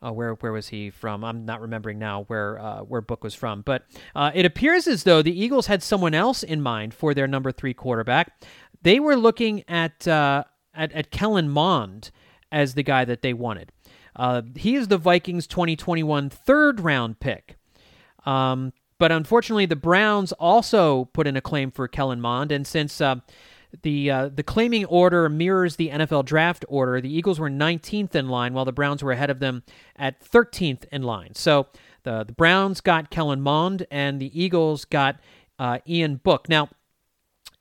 oh, 0.00 0.12
where 0.12 0.34
where 0.34 0.52
was 0.52 0.68
he 0.68 0.90
from? 0.90 1.24
I'm 1.24 1.44
not 1.44 1.60
remembering 1.60 1.98
now 1.98 2.24
where 2.24 2.58
uh, 2.58 2.80
where 2.80 3.00
Book 3.00 3.24
was 3.24 3.34
from, 3.34 3.62
but 3.62 3.84
uh, 4.14 4.30
it 4.34 4.46
appears 4.46 4.86
as 4.86 5.02
though 5.02 5.20
the 5.20 5.38
Eagles 5.38 5.66
had 5.66 5.82
someone 5.82 6.14
else 6.14 6.42
in 6.42 6.62
mind 6.62 6.94
for 6.94 7.12
their 7.12 7.26
number 7.26 7.52
three 7.52 7.74
quarterback. 7.74 8.40
They 8.82 9.00
were 9.00 9.16
looking 9.16 9.64
at 9.68 10.06
uh, 10.06 10.44
at, 10.74 10.92
at 10.92 11.10
Kellen 11.10 11.48
Mond 11.50 12.10
as 12.50 12.74
the 12.74 12.82
guy 12.82 13.04
that 13.04 13.22
they 13.22 13.32
wanted. 13.32 13.72
Uh, 14.16 14.42
he 14.56 14.74
is 14.74 14.88
the 14.88 14.98
Vikings 14.98 15.46
2021 15.46 16.30
third 16.30 16.80
round 16.80 17.20
pick. 17.20 17.56
Um, 18.26 18.72
but 18.98 19.12
unfortunately, 19.12 19.66
the 19.66 19.76
Browns 19.76 20.32
also 20.32 21.06
put 21.06 21.26
in 21.26 21.36
a 21.36 21.40
claim 21.40 21.70
for 21.70 21.86
Kellen 21.86 22.20
Mond, 22.20 22.50
and 22.50 22.66
since 22.66 23.00
uh, 23.00 23.16
the 23.82 24.10
uh, 24.10 24.28
the 24.28 24.42
claiming 24.42 24.84
order 24.86 25.28
mirrors 25.28 25.76
the 25.76 25.90
NFL 25.90 26.24
draft 26.24 26.64
order. 26.68 27.00
The 27.00 27.12
Eagles 27.12 27.38
were 27.38 27.50
19th 27.50 28.14
in 28.14 28.28
line, 28.28 28.54
while 28.54 28.64
the 28.64 28.72
Browns 28.72 29.02
were 29.02 29.12
ahead 29.12 29.30
of 29.30 29.40
them 29.40 29.62
at 29.96 30.20
13th 30.20 30.84
in 30.90 31.02
line. 31.02 31.34
So 31.34 31.68
the 32.02 32.24
the 32.24 32.32
Browns 32.32 32.80
got 32.80 33.10
Kellen 33.10 33.40
Mond, 33.40 33.86
and 33.90 34.20
the 34.20 34.38
Eagles 34.38 34.84
got 34.84 35.20
uh, 35.58 35.78
Ian 35.86 36.16
Book. 36.16 36.48
Now 36.48 36.70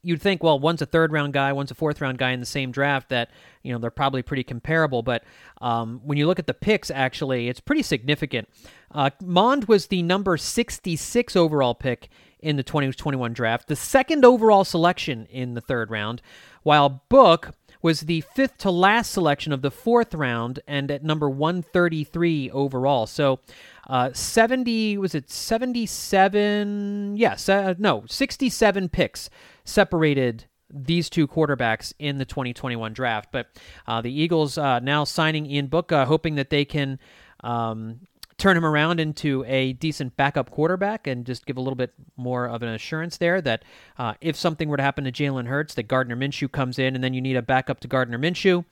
you'd 0.07 0.21
think, 0.21 0.41
well, 0.41 0.57
one's 0.57 0.81
a 0.81 0.85
third 0.85 1.11
round 1.11 1.33
guy, 1.33 1.51
one's 1.51 1.69
a 1.69 1.75
fourth 1.75 1.99
round 1.99 2.17
guy 2.17 2.31
in 2.31 2.39
the 2.39 2.45
same 2.45 2.71
draft, 2.71 3.09
that 3.09 3.29
you 3.61 3.73
know 3.73 3.77
they're 3.77 3.91
probably 3.91 4.21
pretty 4.21 4.43
comparable. 4.43 5.03
But 5.03 5.23
um, 5.59 5.99
when 6.03 6.17
you 6.17 6.25
look 6.25 6.39
at 6.39 6.47
the 6.47 6.53
picks, 6.53 6.89
actually, 6.89 7.49
it's 7.49 7.59
pretty 7.59 7.83
significant. 7.83 8.47
Uh, 8.91 9.09
Mond 9.21 9.65
was 9.65 9.87
the 9.87 10.01
number 10.01 10.37
66 10.37 11.35
overall 11.35 11.75
pick 11.75 12.09
in 12.39 12.55
the 12.55 12.63
2021 12.63 13.33
draft, 13.33 13.67
the 13.67 13.75
second 13.75 14.23
overall 14.23 14.63
selection 14.63 15.25
in 15.25 15.55
the 15.55 15.61
third 15.61 15.91
round, 15.91 16.21
while 16.63 17.03
Book 17.09 17.51
was 17.81 18.01
the 18.01 18.21
fifth 18.21 18.57
to 18.59 18.71
last 18.71 19.11
selection 19.11 19.51
of 19.51 19.61
the 19.61 19.71
fourth 19.71 20.13
round 20.13 20.59
and 20.67 20.89
at 20.89 21.03
number 21.03 21.29
133 21.29 22.49
overall. 22.51 23.05
So, 23.05 23.39
uh, 23.88 24.12
70 24.13 24.98
was 24.98 25.15
it 25.15 25.32
77? 25.32 27.15
Yes, 27.17 27.50
uh, 27.50 27.74
no, 27.77 28.03
67 28.08 28.89
picks 28.89 29.29
separated 29.63 30.46
these 30.70 31.10
two 31.10 31.27
quarterbacks 31.27 31.94
in 31.98 32.17
the 32.17 32.25
2021 32.25 32.94
draft. 32.94 33.29
But 33.32 33.48
uh, 33.88 34.01
the 34.01 34.12
Eagles 34.12 34.58
uh, 34.58 34.79
now 34.79 35.03
signing 35.06 35.46
Ian 35.46 35.67
Book, 35.67 35.91
uh, 35.91 36.06
hoping 36.06 36.36
that 36.36 36.50
they 36.50 36.65
can 36.65 37.00
um, 37.41 38.01
turn 38.38 38.56
him 38.56 38.65
around 38.65 39.00
into 39.00 39.44
a 39.48 39.74
decent 39.74 40.15
backup 40.15 40.51
quarterback 40.51 41.08
and 41.08 41.25
just 41.25 41.46
give 41.46 41.58
a 41.58 41.62
little 41.62 41.75
bit 41.75 41.94
more 42.17 42.48
of 42.48 42.62
an 42.62 42.70
assurance 42.70 43.17
there 43.17 43.41
that 43.41 43.63
uh, 43.98 44.13
if 44.22 44.36
something 44.36 44.70
were 44.70 44.77
to 44.77 44.84
happen 44.84 45.03
to 45.06 45.12
Jalen 45.12 45.48
Hurts, 45.48 45.74
that 45.74 45.84
Gardner 45.84 46.15
Minshew 46.15 46.51
comes 46.51 46.77
in 46.77 46.94
and 46.96 47.03
then 47.03 47.13
you 47.13 47.22
need 47.22 47.36
a 47.36 47.41
backup 47.41 47.79
to 47.82 47.88
Gardner 47.88 48.20
Minshew. 48.20 48.65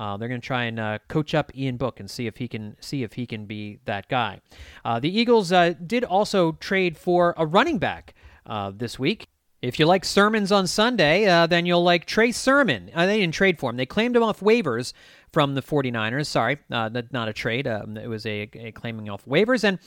Uh, 0.00 0.16
they're 0.16 0.28
going 0.28 0.40
to 0.40 0.46
try 0.46 0.64
and 0.64 0.80
uh, 0.80 0.98
coach 1.08 1.34
up 1.34 1.54
Ian 1.54 1.76
Book 1.76 2.00
and 2.00 2.10
see 2.10 2.26
if 2.26 2.38
he 2.38 2.48
can 2.48 2.74
see 2.80 3.02
if 3.02 3.12
he 3.12 3.26
can 3.26 3.44
be 3.44 3.80
that 3.84 4.08
guy. 4.08 4.40
Uh, 4.82 4.98
the 4.98 5.14
Eagles 5.14 5.52
uh, 5.52 5.74
did 5.86 6.04
also 6.04 6.52
trade 6.52 6.96
for 6.96 7.34
a 7.36 7.44
running 7.44 7.76
back 7.76 8.14
uh, 8.46 8.72
this 8.74 8.98
week. 8.98 9.26
If 9.60 9.78
you 9.78 9.84
like 9.84 10.06
sermons 10.06 10.52
on 10.52 10.66
Sunday, 10.66 11.26
uh, 11.26 11.46
then 11.46 11.66
you'll 11.66 11.84
like 11.84 12.06
Trey 12.06 12.32
Sermon. 12.32 12.90
They 12.96 13.20
didn't 13.20 13.34
trade 13.34 13.58
for 13.58 13.68
him. 13.68 13.76
They 13.76 13.84
claimed 13.84 14.16
him 14.16 14.22
off 14.22 14.40
waivers 14.40 14.94
from 15.34 15.54
the 15.54 15.60
49ers. 15.60 16.24
Sorry, 16.28 16.58
not 16.70 17.28
a 17.28 17.32
trade. 17.34 17.68
Um, 17.68 17.98
it 17.98 18.08
was 18.08 18.24
a, 18.24 18.48
a, 18.54 18.72
claiming 18.72 19.10
off 19.10 19.26
waivers. 19.26 19.64
And 19.64 19.78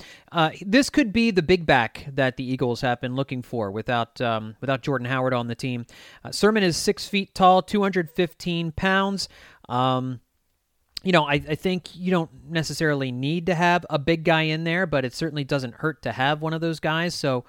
this 0.62 0.92
could 0.92 1.12
be 1.12 1.32
the 1.32 1.42
big 1.42 1.66
back 1.66 2.06
that 2.14 2.38
the 2.38 2.44
Eagles 2.44 2.82
have 2.82 3.02
been 3.02 3.16
looking 3.16 3.42
for 3.42 3.72
without 3.72 4.22
um, 4.22 4.56
without 4.62 4.84
Jordan 4.84 5.08
Howard 5.08 5.34
on 5.34 5.48
the 5.48 5.56
team. 5.56 5.88
Sermon 6.30 6.62
is 6.62 6.78
six 6.78 7.08
feet 7.08 7.34
tall, 7.34 7.64
215 7.64 8.74
pounds. 8.74 9.28
Um, 9.74 10.20
you 11.04 11.12
know, 11.12 11.24
I, 11.24 11.34
I, 11.34 11.56
think 11.56 11.96
you 11.96 12.12
don't 12.12 12.30
necessarily 12.48 13.12
need 13.12 13.48
to 13.48 13.56
have 13.56 13.88
a 13.90 13.98
big 13.98 14.24
guy 14.24 14.44
in 14.44 14.66
there, 14.66 14.86
but 14.86 15.04
it 15.04 15.16
certainly 15.16 15.44
doesn't 15.44 15.74
hurt 15.74 16.04
to 16.04 16.12
have 16.12 16.44
one 16.44 16.54
of 16.54 16.62
those 16.62 16.80
guys. 16.80 17.16
So, 17.16 17.44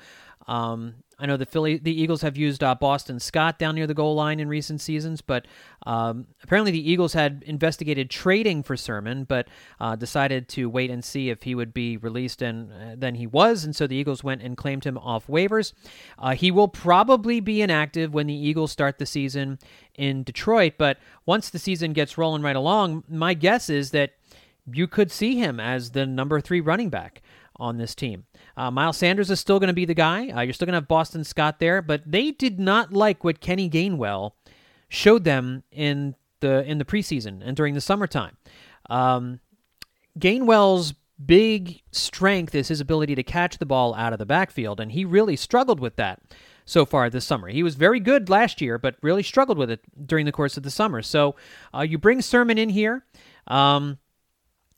um, 0.46 0.94
I 1.18 1.26
know 1.26 1.36
the 1.36 1.46
Philly, 1.46 1.78
the 1.78 1.92
Eagles 1.92 2.22
have 2.22 2.36
used 2.36 2.62
uh, 2.62 2.74
Boston 2.74 3.20
Scott 3.20 3.58
down 3.58 3.74
near 3.74 3.86
the 3.86 3.94
goal 3.94 4.14
line 4.14 4.40
in 4.40 4.48
recent 4.48 4.80
seasons, 4.80 5.20
but 5.20 5.46
um, 5.86 6.26
apparently 6.42 6.72
the 6.72 6.90
Eagles 6.90 7.12
had 7.12 7.44
investigated 7.46 8.10
trading 8.10 8.62
for 8.62 8.76
Sermon, 8.76 9.24
but 9.24 9.48
uh, 9.80 9.96
decided 9.96 10.48
to 10.50 10.68
wait 10.68 10.90
and 10.90 11.04
see 11.04 11.30
if 11.30 11.42
he 11.42 11.54
would 11.54 11.72
be 11.72 11.96
released, 11.96 12.42
and 12.42 12.72
uh, 12.72 12.94
then 12.96 13.14
he 13.14 13.26
was, 13.26 13.64
and 13.64 13.76
so 13.76 13.86
the 13.86 13.96
Eagles 13.96 14.24
went 14.24 14.42
and 14.42 14.56
claimed 14.56 14.84
him 14.84 14.98
off 14.98 15.26
waivers. 15.26 15.72
Uh, 16.18 16.34
he 16.34 16.50
will 16.50 16.68
probably 16.68 17.40
be 17.40 17.62
inactive 17.62 18.12
when 18.12 18.26
the 18.26 18.34
Eagles 18.34 18.72
start 18.72 18.98
the 18.98 19.06
season 19.06 19.58
in 19.94 20.22
Detroit, 20.22 20.74
but 20.78 20.98
once 21.26 21.50
the 21.50 21.58
season 21.58 21.92
gets 21.92 22.18
rolling 22.18 22.42
right 22.42 22.56
along, 22.56 23.04
my 23.08 23.34
guess 23.34 23.70
is 23.70 23.92
that 23.92 24.12
you 24.72 24.86
could 24.86 25.10
see 25.10 25.36
him 25.36 25.60
as 25.60 25.90
the 25.90 26.06
number 26.06 26.40
three 26.40 26.60
running 26.60 26.88
back 26.88 27.22
on 27.56 27.76
this 27.76 27.94
team. 27.94 28.24
Uh, 28.56 28.70
Miles 28.70 28.96
Sanders 28.96 29.30
is 29.30 29.40
still 29.40 29.58
going 29.58 29.68
to 29.68 29.74
be 29.74 29.84
the 29.84 29.94
guy. 29.94 30.28
Uh, 30.28 30.40
you're 30.40 30.52
still 30.52 30.66
going 30.66 30.72
to 30.72 30.78
have 30.78 30.88
Boston 30.88 31.24
Scott 31.24 31.58
there, 31.58 31.82
but 31.82 32.02
they 32.06 32.30
did 32.30 32.58
not 32.58 32.92
like 32.92 33.24
what 33.24 33.40
Kenny 33.40 33.70
Gainwell 33.70 34.32
showed 34.88 35.24
them 35.24 35.62
in 35.70 36.14
the 36.40 36.64
in 36.68 36.78
the 36.78 36.84
preseason 36.84 37.40
and 37.44 37.56
during 37.56 37.74
the 37.74 37.80
summertime. 37.80 38.36
Um, 38.90 39.40
Gainwell's 40.18 40.94
big 41.24 41.80
strength 41.92 42.54
is 42.54 42.68
his 42.68 42.80
ability 42.80 43.14
to 43.14 43.22
catch 43.22 43.58
the 43.58 43.66
ball 43.66 43.94
out 43.94 44.12
of 44.12 44.18
the 44.18 44.26
backfield, 44.26 44.80
and 44.80 44.92
he 44.92 45.04
really 45.04 45.36
struggled 45.36 45.80
with 45.80 45.96
that 45.96 46.20
so 46.64 46.84
far 46.84 47.10
this 47.10 47.24
summer. 47.24 47.48
He 47.48 47.62
was 47.62 47.74
very 47.74 48.00
good 48.00 48.28
last 48.28 48.60
year, 48.60 48.78
but 48.78 48.96
really 49.02 49.22
struggled 49.22 49.58
with 49.58 49.70
it 49.70 49.80
during 50.06 50.26
the 50.26 50.32
course 50.32 50.56
of 50.56 50.62
the 50.62 50.70
summer. 50.70 51.02
So 51.02 51.36
uh, 51.74 51.82
you 51.82 51.98
bring 51.98 52.22
Sermon 52.22 52.58
in 52.58 52.70
here. 52.70 53.04
Um, 53.46 53.98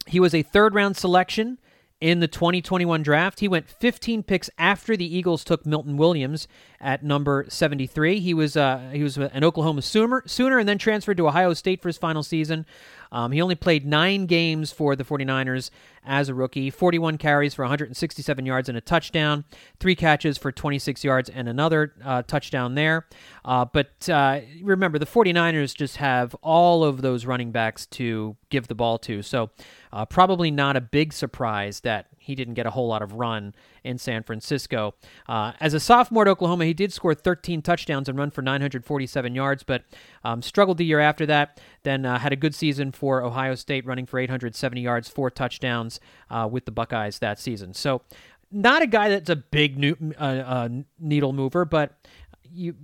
he 0.07 0.21
was 0.21 0.35
a 0.35 0.43
third 0.43 0.75
round 0.75 0.97
selection 0.97 1.59
in 2.01 2.21
the 2.21 2.29
2021 2.29 3.03
draft. 3.03 3.41
He 3.41 3.49
went 3.49 3.69
15 3.69 4.23
picks 4.23 4.51
after 4.59 4.97
the 4.97 5.17
Eagles 5.17 5.45
took 5.45 5.65
Milton 5.65 5.97
Williams 5.97 6.47
at 6.81 7.03
number 7.03 7.47
73. 7.49 8.21
He 8.21 8.35
was 8.35 8.57
uh, 8.57 8.91
he 8.93 9.03
was 9.03 9.17
an 9.17 9.45
Oklahoma 9.45 9.83
Sooner, 9.83 10.23
Sooner 10.27 10.59
and 10.59 10.69
then 10.69 10.79
transferred 10.79 11.17
to 11.17 11.29
Ohio 11.29 11.55
State 11.55 11.81
for 11.81 11.89
his 11.89 11.99
final 11.99 12.23
season. 12.23 12.67
Um, 13.13 13.33
he 13.33 13.41
only 13.41 13.55
played 13.55 13.87
nine 13.87 14.27
games 14.27 14.73
for 14.73 14.97
the 14.97 15.05
49ers 15.05 15.71
as 16.07 16.29
a 16.29 16.35
rookie 16.35 16.71
41 16.71 17.19
carries 17.19 17.55
for 17.55 17.63
167 17.63 18.47
yards 18.47 18.69
and 18.69 18.79
a 18.79 18.81
touchdown, 18.81 19.45
three 19.81 19.97
catches 19.97 20.39
for 20.39 20.53
26 20.53 21.05
yards 21.05 21.29
and 21.29 21.49
another 21.49 21.95
uh, 22.05 22.23
touchdown 22.23 22.75
there. 22.75 23.07
Uh, 23.45 23.65
but 23.65 24.09
uh, 24.09 24.41
remember, 24.63 24.99
the 24.99 25.07
49ers 25.07 25.75
just 25.75 25.97
have 25.97 26.35
all 26.37 26.85
of 26.85 27.03
those 27.03 27.27
running 27.27 27.51
backs 27.51 27.87
to 27.87 28.37
give 28.51 28.69
the 28.69 28.75
ball 28.75 28.99
to. 28.99 29.23
So 29.23 29.51
uh, 29.93 30.05
probably 30.05 30.51
not 30.51 30.77
a 30.77 30.81
big 30.81 31.13
surprise 31.13 31.81
that 31.81 32.07
he 32.19 32.35
didn't 32.35 32.55
get 32.55 32.67
a 32.67 32.71
whole 32.71 32.89
lot 32.89 33.03
of 33.03 33.15
run 33.15 33.55
in 33.85 33.99
San 33.99 34.25
Francisco. 34.25 34.95
Uh, 35.29 35.53
as 35.61 35.75
a 35.75 35.81
sophomore 35.81 36.23
at 36.23 36.29
Oklahoma, 36.29 36.65
he 36.65 36.75
did 36.75 36.93
score 36.93 37.15
13 37.15 37.63
touchdowns 37.63 38.09
and 38.09 38.19
run 38.19 38.33
for 38.33 38.43
947 38.43 39.35
yards, 39.35 39.63
but 39.63 39.85
um, 40.25 40.43
struggled 40.43 40.79
the 40.79 40.85
year 40.85 40.99
after 40.99 41.25
that. 41.27 41.61
Then 41.85 42.05
uh, 42.05 42.19
had 42.19 42.33
a 42.33 42.37
good 42.37 42.55
season 42.55 42.91
for 42.91 43.23
Ohio 43.23 43.55
State, 43.55 43.87
running 43.87 44.07
for 44.07 44.19
870 44.19 44.81
yards, 44.81 45.09
four 45.09 45.31
touchdowns 45.31 45.96
uh, 46.31 46.49
with 46.51 46.65
the 46.65 46.73
Buckeyes 46.73 47.19
that 47.21 47.39
season. 47.39 47.75
So, 47.75 48.03
not 48.51 48.83
a 48.83 48.87
guy 48.87 49.09
that's 49.09 49.31
a 49.31 49.37
big 49.37 49.77
new, 49.77 49.97
uh, 50.19 50.23
uh, 50.23 50.69
needle 50.99 51.33
mover, 51.33 51.65
but 51.65 51.99
you 52.45 52.75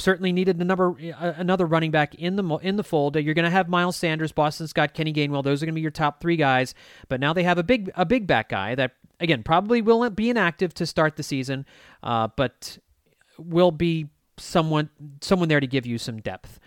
certainly 0.00 0.32
needed 0.32 0.60
another 0.60 0.94
another 1.18 1.66
running 1.66 1.90
back 1.90 2.14
in 2.14 2.36
the 2.36 2.44
in 2.62 2.76
the 2.76 2.84
fold. 2.84 3.16
You're 3.16 3.34
going 3.34 3.44
to 3.44 3.50
have 3.50 3.68
Miles 3.68 3.96
Sanders, 3.96 4.32
Boston 4.32 4.66
Scott, 4.66 4.94
Kenny 4.94 5.12
Gainwell. 5.12 5.44
Those 5.44 5.62
are 5.62 5.66
going 5.66 5.74
to 5.74 5.78
be 5.78 5.82
your 5.82 5.90
top 5.90 6.20
three 6.20 6.36
guys. 6.36 6.74
But 7.08 7.20
now 7.20 7.32
they 7.32 7.42
have 7.42 7.58
a 7.58 7.62
big 7.62 7.90
a 7.94 8.06
big 8.06 8.26
back 8.26 8.48
guy 8.48 8.74
that 8.74 8.92
again 9.20 9.42
probably 9.42 9.82
will 9.82 10.08
be 10.10 10.30
inactive 10.30 10.74
to 10.74 10.86
start 10.86 11.16
the 11.16 11.22
season, 11.22 11.66
uh, 12.02 12.28
but 12.36 12.78
will 13.38 13.72
be 13.72 14.08
someone 14.38 14.90
someone 15.20 15.48
there 15.48 15.60
to 15.60 15.66
give 15.66 15.86
you 15.86 15.98
some 15.98 16.20
depth. 16.20 16.58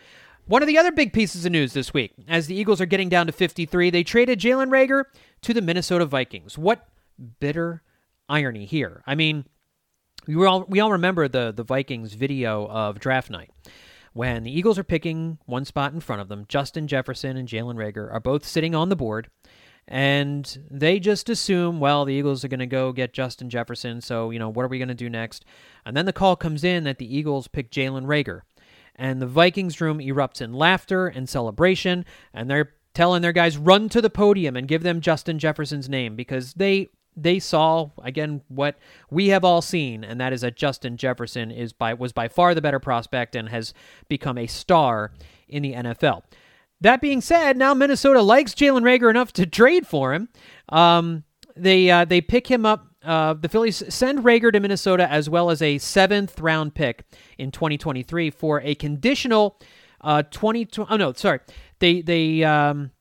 One 0.46 0.62
of 0.62 0.68
the 0.68 0.78
other 0.78 0.92
big 0.92 1.14
pieces 1.14 1.46
of 1.46 1.52
news 1.54 1.72
this 1.74 1.94
week, 1.94 2.14
as 2.28 2.48
the 2.48 2.56
Eagles 2.56 2.82
are 2.82 2.86
getting 2.86 3.08
down 3.08 3.28
to 3.28 3.32
53, 3.32 3.90
they 3.90 4.04
traded 4.04 4.40
Jalen 4.40 4.70
Reagor 4.70 5.06
to 5.42 5.54
the 5.54 5.62
Minnesota 5.62 6.06
Vikings. 6.06 6.58
What 6.58 6.86
bitter 7.40 7.82
irony 8.30 8.66
here. 8.66 9.04
I 9.06 9.16
mean, 9.16 9.46
we 10.28 10.46
all 10.46 10.66
we 10.68 10.80
all 10.80 10.92
remember 10.92 11.28
the 11.28 11.52
the 11.56 11.64
Vikings 11.64 12.14
video 12.14 12.68
of 12.68 13.00
draft 13.00 13.30
night 13.30 13.52
when 14.14 14.44
the 14.44 14.52
Eagles 14.52 14.78
are 14.78 14.84
picking 14.84 15.38
one 15.46 15.66
spot 15.66 15.94
in 15.94 16.00
front 16.00 16.22
of 16.22 16.30
them. 16.30 16.46
Justin 16.48 16.88
Jefferson 16.88 17.38
and 17.38 17.48
Jalen 17.48 17.76
Rager 17.76 18.12
are 18.12 18.20
both 18.20 18.46
sitting 18.46 18.76
on 18.76 18.90
the 18.90 18.96
board, 18.96 19.30
and 19.88 20.60
they 20.70 21.00
just 21.00 21.30
assume, 21.30 21.80
well, 21.80 22.06
the 22.06 22.14
Eagles 22.14 22.44
are 22.44 22.48
going 22.48 22.60
to 22.60 22.66
go 22.66 22.92
get 22.92 23.14
Justin 23.14 23.50
Jefferson, 23.50 24.02
so 24.02 24.30
you 24.30 24.40
know 24.40 24.50
what 24.50 24.64
are 24.64 24.70
we 24.70 24.78
going 24.78 24.88
to 24.88 24.94
do 24.94 25.10
next? 25.10 25.46
And 25.86 25.98
then 25.98 26.06
the 26.06 26.14
call 26.14 26.36
comes 26.36 26.64
in 26.64 26.84
that 26.84 27.00
the 27.00 27.16
Eagles 27.18 27.48
pick 27.48 27.72
Jalen 27.72 28.06
Reagor, 28.06 28.42
and 28.96 29.22
the 29.22 29.28
Vikings 29.28 29.82
room 29.82 30.00
erupts 30.00 30.42
in 30.42 30.54
laughter 30.54 31.08
and 31.08 31.28
celebration, 31.28 32.06
and 32.34 32.50
they're 32.50 32.74
telling 32.94 33.22
their 33.22 33.32
guys 33.32 33.58
run 33.58 33.90
to 33.90 34.02
the 34.02 34.10
podium 34.10 34.56
and 34.56 34.68
give 34.68 34.84
them 34.84 35.02
Justin 35.02 35.40
Jefferson's 35.40 35.90
name 35.90 36.16
because 36.16 36.54
they 36.54 36.90
they 37.16 37.40
saw 37.40 37.92
again 38.02 38.42
what 38.48 38.78
we 39.10 39.30
have 39.30 39.44
all 39.44 39.62
seen, 39.62 40.04
and 40.04 40.20
that 40.20 40.34
is 40.34 40.42
that 40.42 40.56
Justin 40.56 40.98
Jefferson 40.98 41.52
is 41.52 41.74
by 41.74 41.94
was 41.94 42.12
by 42.12 42.28
far 42.28 42.56
the 42.56 42.62
better 42.62 42.80
prospect 42.80 43.36
and 43.36 43.50
has 43.50 43.74
become 44.08 44.38
a 44.38 44.48
star 44.48 45.12
in 45.48 45.64
the 45.64 45.74
NFL. 45.74 46.24
That 46.82 47.02
being 47.02 47.22
said, 47.22 47.58
now 47.58 47.74
Minnesota 47.74 48.22
likes 48.22 48.54
Jalen 48.54 48.82
Reagor 48.82 49.10
enough 49.10 49.32
to 49.34 49.46
trade 49.46 49.88
for 49.88 50.14
him. 50.14 50.30
Um, 50.70 51.24
they 51.56 51.90
uh, 51.90 52.06
they 52.06 52.22
pick 52.22 52.48
him 52.48 52.66
up. 52.66 52.88
Uh, 53.04 53.34
the 53.34 53.50
Phillies 53.50 53.84
send 53.94 54.20
Reagor 54.20 54.52
to 54.52 54.60
Minnesota 54.60 55.10
as 55.12 55.30
well 55.30 55.50
as 55.50 55.62
a 55.62 55.78
seventh 55.78 56.40
round 56.40 56.74
pick 56.74 57.04
in 57.38 57.52
2023 57.52 58.30
for 58.30 58.62
a 58.62 58.76
conditional 58.76 59.60
uh, 60.02 60.24
20. 60.24 60.68
Oh 60.90 60.98
no, 60.98 61.14
sorry. 61.14 61.40
They 61.80 62.02
they 62.02 62.44
um, 62.44 62.92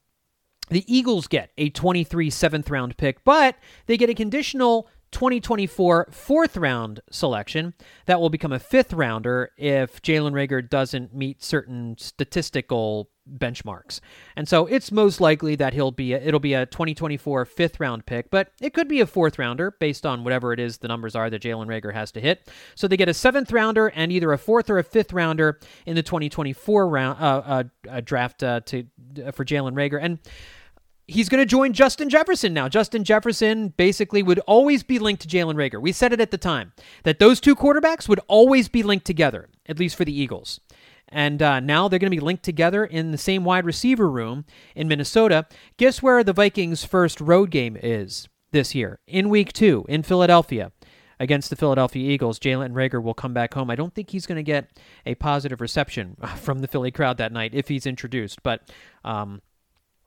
the 0.70 0.84
Eagles 0.92 1.28
get 1.28 1.50
a 1.58 1.70
23 1.70 2.30
seventh 2.30 2.70
round 2.70 2.96
pick, 2.96 3.24
but 3.24 3.56
they 3.86 3.96
get 3.96 4.10
a 4.10 4.14
conditional 4.14 4.88
2024 5.12 6.08
fourth 6.10 6.56
round 6.56 7.00
selection 7.10 7.74
that 8.06 8.20
will 8.20 8.30
become 8.30 8.52
a 8.52 8.58
fifth 8.58 8.92
rounder 8.92 9.50
if 9.56 10.02
Jalen 10.02 10.32
Reagor 10.32 10.68
doesn't 10.68 11.14
meet 11.14 11.42
certain 11.42 11.96
statistical 11.98 13.10
benchmarks. 13.30 14.00
And 14.36 14.48
so 14.48 14.66
it's 14.66 14.90
most 14.90 15.20
likely 15.20 15.54
that 15.56 15.74
he'll 15.74 15.90
be 15.90 16.12
a, 16.12 16.18
it'll 16.20 16.40
be 16.40 16.54
a 16.54 16.66
2024 16.66 17.44
fifth 17.44 17.78
round 17.78 18.04
pick, 18.06 18.30
but 18.30 18.52
it 18.60 18.74
could 18.74 18.88
be 18.88 19.00
a 19.00 19.06
fourth 19.06 19.38
rounder 19.38 19.70
based 19.70 20.04
on 20.04 20.24
whatever 20.24 20.52
it 20.52 20.60
is 20.60 20.78
the 20.78 20.88
numbers 20.88 21.14
are 21.14 21.30
that 21.30 21.42
Jalen 21.42 21.66
Reagor 21.66 21.92
has 21.92 22.10
to 22.12 22.20
hit. 22.20 22.50
So 22.74 22.88
they 22.88 22.96
get 22.96 23.08
a 23.08 23.14
seventh 23.14 23.52
rounder 23.52 23.88
and 23.88 24.10
either 24.10 24.32
a 24.32 24.38
fourth 24.38 24.70
or 24.70 24.78
a 24.78 24.84
fifth 24.84 25.12
rounder 25.12 25.60
in 25.86 25.94
the 25.94 26.02
2024 26.02 26.88
round 26.88 27.18
uh, 27.20 27.64
uh, 27.88 28.00
draft 28.00 28.42
uh, 28.42 28.60
to 28.66 28.84
for 29.32 29.44
Jalen 29.44 29.74
Reagor. 29.74 30.02
and 30.02 30.18
he's 31.06 31.28
going 31.28 31.40
to 31.40 31.46
join 31.46 31.72
Justin 31.72 32.08
Jefferson 32.08 32.54
now. 32.54 32.68
Justin 32.68 33.04
Jefferson 33.04 33.68
basically 33.76 34.22
would 34.22 34.38
always 34.40 34.82
be 34.82 34.98
linked 34.98 35.22
to 35.22 35.28
Jalen 35.28 35.54
Reagor. 35.54 35.80
We 35.80 35.92
said 35.92 36.12
it 36.12 36.20
at 36.20 36.30
the 36.30 36.38
time 36.38 36.72
that 37.04 37.18
those 37.18 37.40
two 37.40 37.56
quarterbacks 37.56 38.08
would 38.08 38.20
always 38.28 38.68
be 38.68 38.82
linked 38.82 39.06
together, 39.06 39.48
at 39.66 39.78
least 39.78 39.96
for 39.96 40.04
the 40.04 40.18
Eagles. 40.18 40.60
And 41.08 41.42
uh, 41.42 41.60
now 41.60 41.88
they're 41.88 41.98
going 41.98 42.10
to 42.10 42.16
be 42.16 42.20
linked 42.20 42.42
together 42.42 42.84
in 42.84 43.10
the 43.10 43.18
same 43.18 43.44
wide 43.44 43.66
receiver 43.66 44.10
room 44.10 44.46
in 44.74 44.88
Minnesota. 44.88 45.46
Guess 45.76 46.02
where 46.02 46.24
the 46.24 46.32
Vikings' 46.32 46.84
first 46.84 47.20
road 47.20 47.50
game 47.50 47.76
is 47.80 48.28
this 48.52 48.74
year? 48.74 48.98
In 49.06 49.28
week 49.28 49.52
two, 49.52 49.84
in 49.88 50.02
Philadelphia. 50.02 50.72
Against 51.20 51.50
the 51.50 51.56
Philadelphia 51.56 52.10
Eagles, 52.10 52.40
Jalen 52.40 52.72
Reagor 52.72 53.00
will 53.00 53.14
come 53.14 53.32
back 53.32 53.54
home. 53.54 53.70
I 53.70 53.76
don't 53.76 53.94
think 53.94 54.10
he's 54.10 54.26
going 54.26 54.36
to 54.36 54.42
get 54.42 54.70
a 55.06 55.14
positive 55.14 55.60
reception 55.60 56.16
from 56.36 56.60
the 56.60 56.66
Philly 56.66 56.90
crowd 56.90 57.18
that 57.18 57.30
night 57.30 57.54
if 57.54 57.68
he's 57.68 57.86
introduced, 57.86 58.42
but 58.42 58.68
um, 59.04 59.40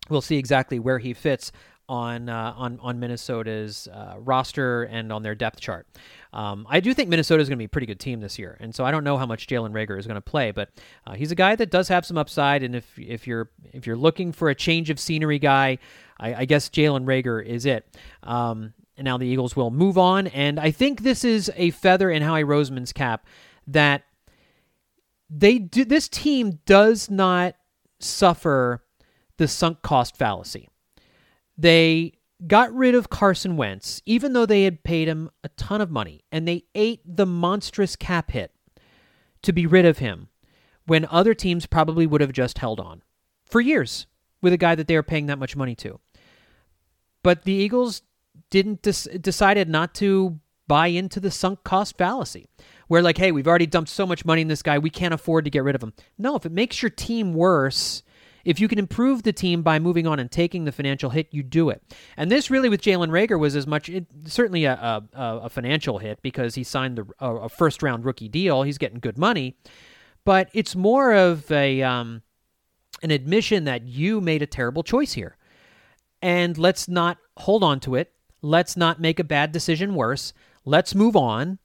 we'll 0.09 0.21
see 0.21 0.37
exactly 0.37 0.79
where 0.79 0.99
he 0.99 1.13
fits 1.13 1.51
on 1.87 2.29
uh, 2.29 2.53
on 2.57 2.79
on 2.81 2.99
Minnesota's 2.99 3.87
uh, 3.87 4.15
roster 4.17 4.83
and 4.83 5.11
on 5.11 5.23
their 5.23 5.35
depth 5.35 5.59
chart. 5.59 5.87
Um, 6.33 6.65
I 6.69 6.79
do 6.79 6.93
think 6.93 7.09
Minnesota 7.09 7.41
is 7.41 7.47
going 7.47 7.57
to 7.57 7.61
be 7.61 7.65
a 7.65 7.69
pretty 7.69 7.87
good 7.87 7.99
team 7.99 8.19
this 8.19 8.39
year, 8.39 8.57
and 8.59 8.73
so 8.73 8.83
I 8.83 8.91
don't 8.91 9.03
know 9.03 9.17
how 9.17 9.25
much 9.25 9.47
Jalen 9.47 9.71
Reagor 9.71 9.97
is 9.97 10.07
going 10.07 10.15
to 10.15 10.21
play, 10.21 10.51
but 10.51 10.69
uh, 11.05 11.13
he's 11.13 11.31
a 11.31 11.35
guy 11.35 11.55
that 11.55 11.69
does 11.69 11.87
have 11.89 12.05
some 12.05 12.17
upside. 12.17 12.63
And 12.63 12.75
if 12.75 12.97
if 12.97 13.27
you're 13.27 13.49
if 13.71 13.85
you're 13.85 13.95
looking 13.95 14.31
for 14.31 14.49
a 14.49 14.55
change 14.55 14.89
of 14.89 14.99
scenery 14.99 15.39
guy, 15.39 15.77
I, 16.19 16.33
I 16.35 16.45
guess 16.45 16.69
Jalen 16.69 17.05
Reagor 17.05 17.45
is 17.45 17.65
it. 17.65 17.85
Um, 18.23 18.73
and 18.97 19.05
now 19.05 19.17
the 19.17 19.27
Eagles 19.27 19.55
will 19.55 19.71
move 19.71 19.97
on, 19.97 20.27
and 20.27 20.59
I 20.59 20.71
think 20.71 21.01
this 21.01 21.23
is 21.23 21.51
a 21.55 21.69
feather 21.71 22.09
in 22.09 22.21
Howie 22.21 22.43
Roseman's 22.43 22.93
cap 22.93 23.27
that 23.67 24.03
they 25.29 25.59
do. 25.59 25.85
This 25.85 26.07
team 26.07 26.59
does 26.65 27.09
not 27.09 27.55
suffer 27.99 28.84
the 29.37 29.47
sunk 29.47 29.81
cost 29.81 30.17
fallacy. 30.17 30.69
They 31.57 32.13
got 32.45 32.73
rid 32.73 32.95
of 32.95 33.09
Carson 33.09 33.57
Wentz, 33.57 34.01
even 34.05 34.33
though 34.33 34.45
they 34.45 34.63
had 34.63 34.83
paid 34.83 35.07
him 35.07 35.29
a 35.43 35.49
ton 35.49 35.81
of 35.81 35.89
money, 35.89 36.21
and 36.31 36.47
they 36.47 36.65
ate 36.75 37.01
the 37.05 37.25
monstrous 37.25 37.95
cap 37.95 38.31
hit 38.31 38.51
to 39.41 39.53
be 39.53 39.65
rid 39.65 39.85
of 39.85 39.99
him 39.99 40.29
when 40.85 41.05
other 41.05 41.33
teams 41.33 41.65
probably 41.65 42.05
would 42.05 42.21
have 42.21 42.33
just 42.33 42.57
held 42.57 42.79
on 42.79 43.01
for 43.45 43.61
years 43.61 44.07
with 44.41 44.53
a 44.53 44.57
guy 44.57 44.75
that 44.75 44.87
they 44.87 44.95
were 44.95 45.03
paying 45.03 45.27
that 45.27 45.39
much 45.39 45.55
money 45.55 45.75
to. 45.75 45.99
But 47.23 47.43
the 47.43 47.53
Eagles 47.53 48.01
didn't 48.49 48.81
des- 48.81 49.17
decided 49.17 49.69
not 49.69 49.95
to 49.95 50.39
buy 50.67 50.87
into 50.87 51.19
the 51.19 51.31
sunk 51.31 51.63
cost 51.63 51.97
fallacy 51.97 52.47
where 52.87 53.01
like 53.01 53.17
hey 53.17 53.31
we've 53.31 53.47
already 53.47 53.67
dumped 53.67 53.89
so 53.89 54.05
much 54.05 54.25
money 54.25 54.41
in 54.41 54.47
this 54.47 54.63
guy 54.63 54.79
we 54.79 54.89
can't 54.89 55.13
afford 55.13 55.45
to 55.45 55.51
get 55.51 55.63
rid 55.63 55.75
of 55.75 55.83
him 55.83 55.93
no 56.17 56.35
if 56.35 56.45
it 56.45 56.51
makes 56.51 56.81
your 56.81 56.89
team 56.89 57.33
worse 57.33 58.01
if 58.45 58.59
you 58.59 58.67
can 58.67 58.79
improve 58.79 59.23
the 59.23 59.33
team 59.33 59.63
by 59.63 59.79
moving 59.79 60.05
on 60.05 60.19
and 60.19 60.31
taking 60.31 60.65
the 60.65 60.71
financial 60.71 61.09
hit, 61.09 61.27
you 61.31 61.43
do 61.43 61.69
it. 61.69 61.81
And 62.15 62.31
this 62.31 62.51
really 62.51 62.69
with 62.69 62.81
Jalen 62.81 63.09
Reagor 63.09 63.39
was 63.39 63.55
as 63.55 63.65
much 63.65 63.89
it, 63.89 64.05
certainly 64.25 64.65
a, 64.65 64.73
a, 64.73 65.03
a, 65.13 65.49
financial 65.49 65.97
hit 65.97 66.21
because 66.21 66.55
he 66.55 66.63
signed 66.63 66.97
the, 66.97 67.05
a, 67.19 67.35
a, 67.35 67.49
first 67.49 67.81
round 67.81 68.05
rookie 68.05 68.29
deal. 68.29 68.63
He's 68.63 68.77
getting 68.77 68.99
good 68.99 69.17
money, 69.17 69.57
but 70.23 70.49
it's 70.53 70.75
more 70.75 71.13
of 71.13 71.51
a 71.51 71.81
um, 71.81 72.21
an 73.01 73.11
admission 73.11 73.65
that 73.65 73.87
you 73.87 74.21
made 74.21 74.43
a 74.43 74.47
terrible 74.47 74.83
choice 74.83 75.13
here, 75.13 75.37
and 76.21 76.57
let's 76.57 76.87
not 76.87 77.17
hold 77.37 77.63
on 77.63 77.79
to 77.81 77.95
it. 77.95 78.13
Let's 78.41 78.77
not 78.77 79.01
make 79.01 79.19
a 79.19 79.23
bad 79.23 79.51
decision 79.51 79.95
worse. 79.95 80.33
Let's 80.63 80.93
move 80.93 81.15
on 81.15 81.57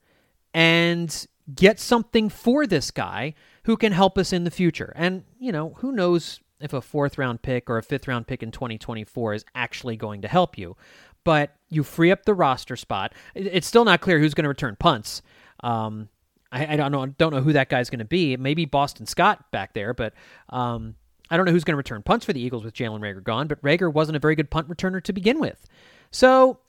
and 0.53 1.27
get 1.53 1.79
something 1.79 2.29
for 2.29 2.65
this 2.65 2.91
guy 2.91 3.35
who 3.63 3.77
can 3.77 3.91
help 3.91 4.17
us 4.17 4.33
in 4.33 4.43
the 4.43 4.51
future. 4.51 4.93
And, 4.95 5.23
you 5.39 5.51
know, 5.51 5.75
who 5.77 5.91
knows 5.91 6.39
if 6.61 6.73
a 6.73 6.81
fourth 6.81 7.17
round 7.17 7.41
pick 7.41 7.69
or 7.69 7.77
a 7.77 7.83
fifth 7.83 8.07
round 8.07 8.27
pick 8.27 8.43
in 8.43 8.51
2024 8.51 9.33
is 9.33 9.45
actually 9.55 9.97
going 9.97 10.21
to 10.21 10.27
help 10.27 10.57
you. 10.57 10.75
But 11.23 11.55
you 11.69 11.83
free 11.83 12.11
up 12.11 12.25
the 12.25 12.33
roster 12.33 12.75
spot. 12.75 13.13
It's 13.35 13.67
still 13.67 13.85
not 13.85 14.01
clear 14.01 14.19
who's 14.19 14.33
going 14.33 14.43
to 14.43 14.49
return 14.49 14.75
punts. 14.79 15.21
Um, 15.61 16.09
I, 16.51 16.73
I, 16.73 16.75
don't 16.75 16.91
know. 16.91 17.05
Don't 17.05 17.33
know 17.33 17.41
who 17.41 17.53
that 17.53 17.69
guy's 17.69 17.89
going 17.89 17.99
to 17.99 18.05
be. 18.05 18.35
Maybe 18.37 18.65
Boston 18.65 19.05
Scott 19.05 19.51
back 19.51 19.73
there, 19.73 19.93
but 19.93 20.13
um, 20.49 20.95
I 21.29 21.37
don't 21.37 21.45
know 21.45 21.51
who's 21.51 21.63
going 21.63 21.73
to 21.73 21.77
return 21.77 22.01
punts 22.01 22.25
for 22.25 22.33
the 22.33 22.41
Eagles 22.41 22.63
with 22.63 22.73
Jalen 22.73 22.99
Reagor 22.99 23.23
gone. 23.23 23.47
But 23.47 23.61
Reagor 23.61 23.93
wasn't 23.93 24.15
a 24.15 24.19
very 24.19 24.35
good 24.35 24.49
punt 24.49 24.67
returner 24.67 25.01
to 25.03 25.13
begin 25.13 25.39
with. 25.39 25.65
So 26.09 26.59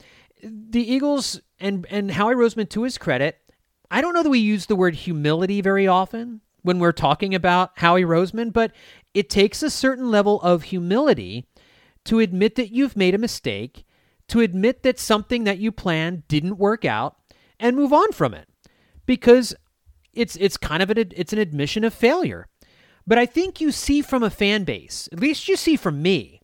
the 0.41 0.81
Eagles 0.81 1.41
and 1.59 1.85
and 1.89 2.11
Howie 2.11 2.35
Roseman, 2.35 2.69
to 2.69 2.83
his 2.83 2.97
credit, 2.97 3.39
I 3.91 4.01
don't 4.01 4.13
know 4.13 4.23
that 4.23 4.29
we 4.29 4.39
use 4.39 4.67
the 4.67 4.75
word 4.75 4.95
humility 4.95 5.61
very 5.61 5.87
often 5.87 6.41
when 6.63 6.79
we're 6.79 6.91
talking 6.91 7.35
about 7.35 7.71
Howie 7.75 8.03
Roseman, 8.03 8.51
but 8.51 8.71
it 9.13 9.29
takes 9.29 9.61
a 9.61 9.69
certain 9.69 10.09
level 10.09 10.41
of 10.41 10.63
humility 10.63 11.47
to 12.05 12.19
admit 12.19 12.55
that 12.55 12.71
you've 12.71 12.97
made 12.97 13.13
a 13.13 13.19
mistake, 13.19 13.85
to 14.29 14.39
admit 14.39 14.83
that 14.83 14.99
something 14.99 15.43
that 15.43 15.59
you 15.59 15.71
planned 15.71 16.27
didn't 16.27 16.57
work 16.57 16.83
out, 16.83 17.17
and 17.59 17.75
move 17.75 17.93
on 17.93 18.11
from 18.11 18.33
it. 18.33 18.47
Because 19.05 19.53
it's 20.13 20.35
it's 20.37 20.57
kind 20.57 20.81
of 20.81 20.89
an 20.89 21.11
it's 21.15 21.33
an 21.33 21.39
admission 21.39 21.83
of 21.83 21.93
failure. 21.93 22.47
But 23.05 23.17
I 23.17 23.25
think 23.25 23.59
you 23.59 23.71
see 23.71 24.01
from 24.01 24.23
a 24.23 24.29
fan 24.29 24.63
base, 24.63 25.09
at 25.11 25.19
least 25.19 25.47
you 25.47 25.57
see 25.57 25.75
from 25.75 26.01
me, 26.01 26.39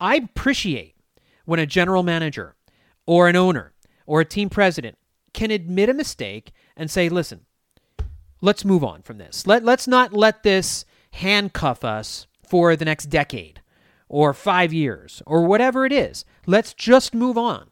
I 0.00 0.16
appreciate 0.16 0.94
when 1.44 1.58
a 1.58 1.66
general 1.66 2.02
manager 2.02 2.54
or 3.06 3.28
an 3.28 3.34
owner 3.34 3.74
or 4.06 4.20
a 4.20 4.24
team 4.24 4.48
president 4.48 4.96
can 5.32 5.50
admit 5.50 5.88
a 5.88 5.94
mistake 5.94 6.52
and 6.76 6.90
say, 6.90 7.08
listen, 7.08 7.46
let's 8.40 8.64
move 8.64 8.84
on 8.84 9.02
from 9.02 9.18
this. 9.18 9.46
Let, 9.46 9.64
let's 9.64 9.86
not 9.86 10.12
let 10.12 10.42
this 10.42 10.84
handcuff 11.12 11.84
us 11.84 12.26
for 12.46 12.76
the 12.76 12.84
next 12.84 13.06
decade 13.06 13.60
or 14.08 14.32
five 14.32 14.72
years 14.72 15.22
or 15.26 15.44
whatever 15.44 15.84
it 15.84 15.92
is. 15.92 16.24
Let's 16.46 16.74
just 16.74 17.14
move 17.14 17.36
on. 17.36 17.70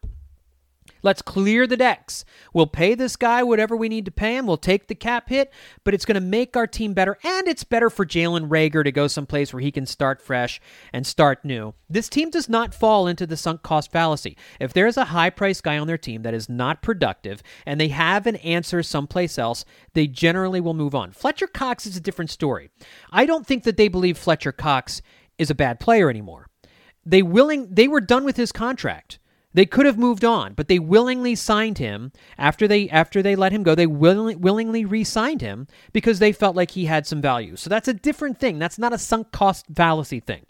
Let's 1.02 1.22
clear 1.22 1.66
the 1.66 1.76
decks. 1.76 2.24
We'll 2.52 2.66
pay 2.66 2.94
this 2.94 3.16
guy 3.16 3.42
whatever 3.42 3.76
we 3.76 3.88
need 3.88 4.04
to 4.06 4.10
pay 4.10 4.36
him. 4.36 4.46
We'll 4.46 4.56
take 4.56 4.88
the 4.88 4.94
cap 4.94 5.28
hit, 5.28 5.52
but 5.84 5.94
it's 5.94 6.04
going 6.04 6.16
to 6.16 6.20
make 6.20 6.56
our 6.56 6.66
team 6.66 6.94
better. 6.94 7.18
And 7.22 7.46
it's 7.48 7.64
better 7.64 7.90
for 7.90 8.04
Jalen 8.04 8.48
Reagor 8.48 8.84
to 8.84 8.92
go 8.92 9.06
someplace 9.06 9.52
where 9.52 9.60
he 9.60 9.70
can 9.70 9.86
start 9.86 10.20
fresh 10.20 10.60
and 10.92 11.06
start 11.06 11.44
new. 11.44 11.74
This 11.88 12.08
team 12.08 12.30
does 12.30 12.48
not 12.48 12.74
fall 12.74 13.06
into 13.06 13.26
the 13.26 13.36
sunk 13.36 13.62
cost 13.62 13.92
fallacy. 13.92 14.36
If 14.58 14.72
there's 14.72 14.96
a 14.96 15.06
high 15.06 15.30
priced 15.30 15.62
guy 15.62 15.78
on 15.78 15.86
their 15.86 15.98
team 15.98 16.22
that 16.22 16.34
is 16.34 16.48
not 16.48 16.82
productive 16.82 17.42
and 17.64 17.80
they 17.80 17.88
have 17.88 18.26
an 18.26 18.36
answer 18.36 18.82
someplace 18.82 19.38
else, 19.38 19.64
they 19.94 20.06
generally 20.06 20.60
will 20.60 20.74
move 20.74 20.94
on. 20.94 21.12
Fletcher 21.12 21.46
Cox 21.46 21.86
is 21.86 21.96
a 21.96 22.00
different 22.00 22.30
story. 22.30 22.70
I 23.12 23.26
don't 23.26 23.46
think 23.46 23.64
that 23.64 23.76
they 23.76 23.88
believe 23.88 24.18
Fletcher 24.18 24.52
Cox 24.52 25.02
is 25.38 25.50
a 25.50 25.54
bad 25.54 25.80
player 25.80 26.10
anymore. 26.10 26.48
They 27.04 27.22
willing 27.22 27.68
they 27.72 27.86
were 27.86 28.00
done 28.00 28.24
with 28.24 28.36
his 28.36 28.50
contract. 28.52 29.18
They 29.56 29.64
could 29.64 29.86
have 29.86 29.96
moved 29.96 30.22
on, 30.22 30.52
but 30.52 30.68
they 30.68 30.78
willingly 30.78 31.34
signed 31.34 31.78
him 31.78 32.12
after 32.36 32.68
they 32.68 32.90
after 32.90 33.22
they 33.22 33.34
let 33.34 33.52
him 33.52 33.62
go. 33.62 33.74
They 33.74 33.86
willingly 33.86 34.36
willingly 34.36 34.84
re-signed 34.84 35.40
him 35.40 35.66
because 35.94 36.18
they 36.18 36.32
felt 36.32 36.54
like 36.54 36.72
he 36.72 36.84
had 36.84 37.06
some 37.06 37.22
value. 37.22 37.56
So 37.56 37.70
that's 37.70 37.88
a 37.88 37.94
different 37.94 38.38
thing. 38.38 38.58
That's 38.58 38.78
not 38.78 38.92
a 38.92 38.98
sunk 38.98 39.32
cost 39.32 39.64
fallacy 39.74 40.20
thing. 40.20 40.44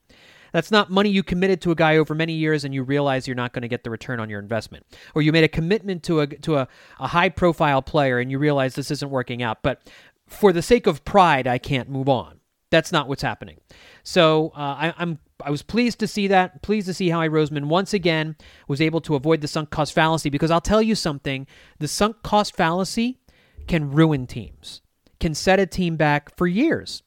That's 0.53 0.73
not 0.73 0.90
money 0.90 1.09
you 1.09 1.23
committed 1.23 1.61
to 1.61 1.71
a 1.71 1.77
guy 1.77 1.99
over 1.99 2.16
many 2.16 2.33
years 2.33 2.64
and 2.64 2.75
you 2.75 2.83
realize 2.83 3.29
you're 3.29 3.37
not 3.37 3.53
going 3.53 3.62
to 3.62 3.69
get 3.69 3.85
the 3.85 3.90
return 3.90 4.19
on 4.19 4.29
your 4.29 4.40
investment. 4.40 4.85
Or 5.14 5.23
you 5.23 5.31
made 5.31 5.45
a 5.45 5.49
commitment 5.49 6.03
to 6.05 6.21
a 6.21 6.27
to 6.27 6.57
a, 6.57 6.69
a 6.99 7.07
high 7.07 7.29
profile 7.29 7.83
player 7.83 8.19
and 8.19 8.29
you 8.29 8.40
realize 8.40 8.75
this 8.75 8.90
isn't 8.90 9.11
working 9.11 9.40
out. 9.40 9.62
But 9.62 9.88
for 10.27 10.53
the 10.53 10.62
sake 10.62 10.88
of 10.88 11.05
pride, 11.05 11.47
I 11.47 11.59
can't 11.59 11.88
move 11.88 12.09
on. 12.09 12.40
That's 12.71 12.90
not 12.90 13.07
what's 13.07 13.23
happening. 13.23 13.59
So 14.03 14.49
uh, 14.57 14.59
I, 14.59 14.95
I'm 14.99 15.21
I 15.44 15.51
was 15.51 15.62
pleased 15.62 15.99
to 16.01 16.07
see 16.07 16.29
that. 16.29 16.62
Pleased 16.62 16.87
to 16.87 16.94
see 16.94 17.11
Howie 17.11 17.29
Roseman 17.29 17.66
once 17.66 17.92
again 17.92 18.37
was 18.68 18.81
able 18.81 19.01
to 19.03 19.14
avoid 19.14 19.40
the 19.40 19.49
sunk 19.49 19.70
cost 19.70 19.92
fallacy 19.92 20.31
because 20.31 20.51
I'll 20.51 20.61
tell 20.61 20.83
you 20.83 20.94
something: 20.94 21.46
the 21.79 21.88
sunk 21.88 22.22
cost 22.22 22.57
fallacy 22.57 23.18
can 23.66 23.90
ruin 23.90 24.27
teams, 24.27 24.81
can 25.20 25.35
set 25.35 25.61
a 25.61 25.66
team 25.66 25.96
back 25.96 26.35
for 26.37 26.46
years 26.46 27.03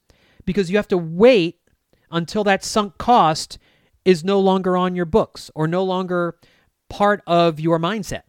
because 0.46 0.70
you 0.70 0.78
have 0.78 0.88
to 0.90 0.98
wait 0.98 1.60
until 2.12 2.44
that 2.44 2.64
sunk 2.64 2.98
cost 2.98 3.58
is 4.06 4.24
no 4.24 4.40
longer 4.40 4.78
on 4.78 4.96
your 4.96 5.06
books 5.06 5.52
or 5.56 5.68
no 5.68 5.84
longer 5.84 6.38
part 6.90 7.22
of 7.28 7.60
your 7.60 7.80
mindset. 7.80 8.24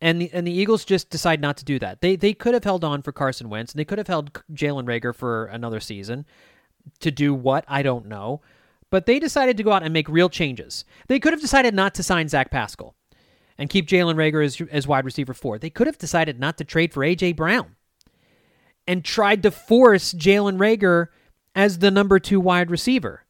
And 0.00 0.20
the 0.20 0.30
and 0.32 0.46
the 0.46 0.52
Eagles 0.52 0.84
just 0.86 1.10
decide 1.10 1.42
not 1.42 1.58
to 1.58 1.64
do 1.64 1.78
that. 1.78 2.00
They 2.00 2.16
they 2.16 2.32
could 2.32 2.54
have 2.54 2.64
held 2.64 2.84
on 2.84 3.02
for 3.02 3.12
Carson 3.12 3.50
Wentz 3.50 3.72
and 3.72 3.78
they 3.78 3.84
could 3.84 3.98
have 3.98 4.06
held 4.06 4.32
Jalen 4.52 4.86
Reagor 4.86 5.14
for 5.14 5.46
another 5.46 5.80
season 5.80 6.24
to 7.00 7.10
do 7.10 7.34
what? 7.34 7.64
I 7.68 7.82
don't 7.82 8.06
know. 8.06 8.40
But 8.90 9.06
they 9.06 9.18
decided 9.18 9.56
to 9.56 9.62
go 9.62 9.72
out 9.72 9.82
and 9.82 9.92
make 9.92 10.08
real 10.08 10.28
changes. 10.28 10.84
They 11.06 11.20
could 11.20 11.32
have 11.32 11.40
decided 11.40 11.74
not 11.74 11.94
to 11.94 12.02
sign 12.02 12.28
Zach 12.28 12.50
Pascal. 12.50 12.94
and 13.56 13.68
keep 13.68 13.86
Jalen 13.86 14.14
Reagor 14.16 14.44
as, 14.44 14.60
as 14.70 14.86
wide 14.86 15.04
receiver 15.04 15.34
four. 15.34 15.58
They 15.58 15.68
could 15.70 15.86
have 15.86 15.98
decided 15.98 16.40
not 16.40 16.56
to 16.58 16.64
trade 16.64 16.94
for 16.94 17.04
A.J. 17.04 17.32
Brown 17.32 17.76
and 18.86 19.04
tried 19.04 19.42
to 19.42 19.50
force 19.50 20.14
Jalen 20.14 20.56
Reagor 20.56 21.08
as 21.54 21.78
the 21.78 21.90
number 21.90 22.18
two 22.18 22.40
wide 22.40 22.70
receiver. 22.70 23.24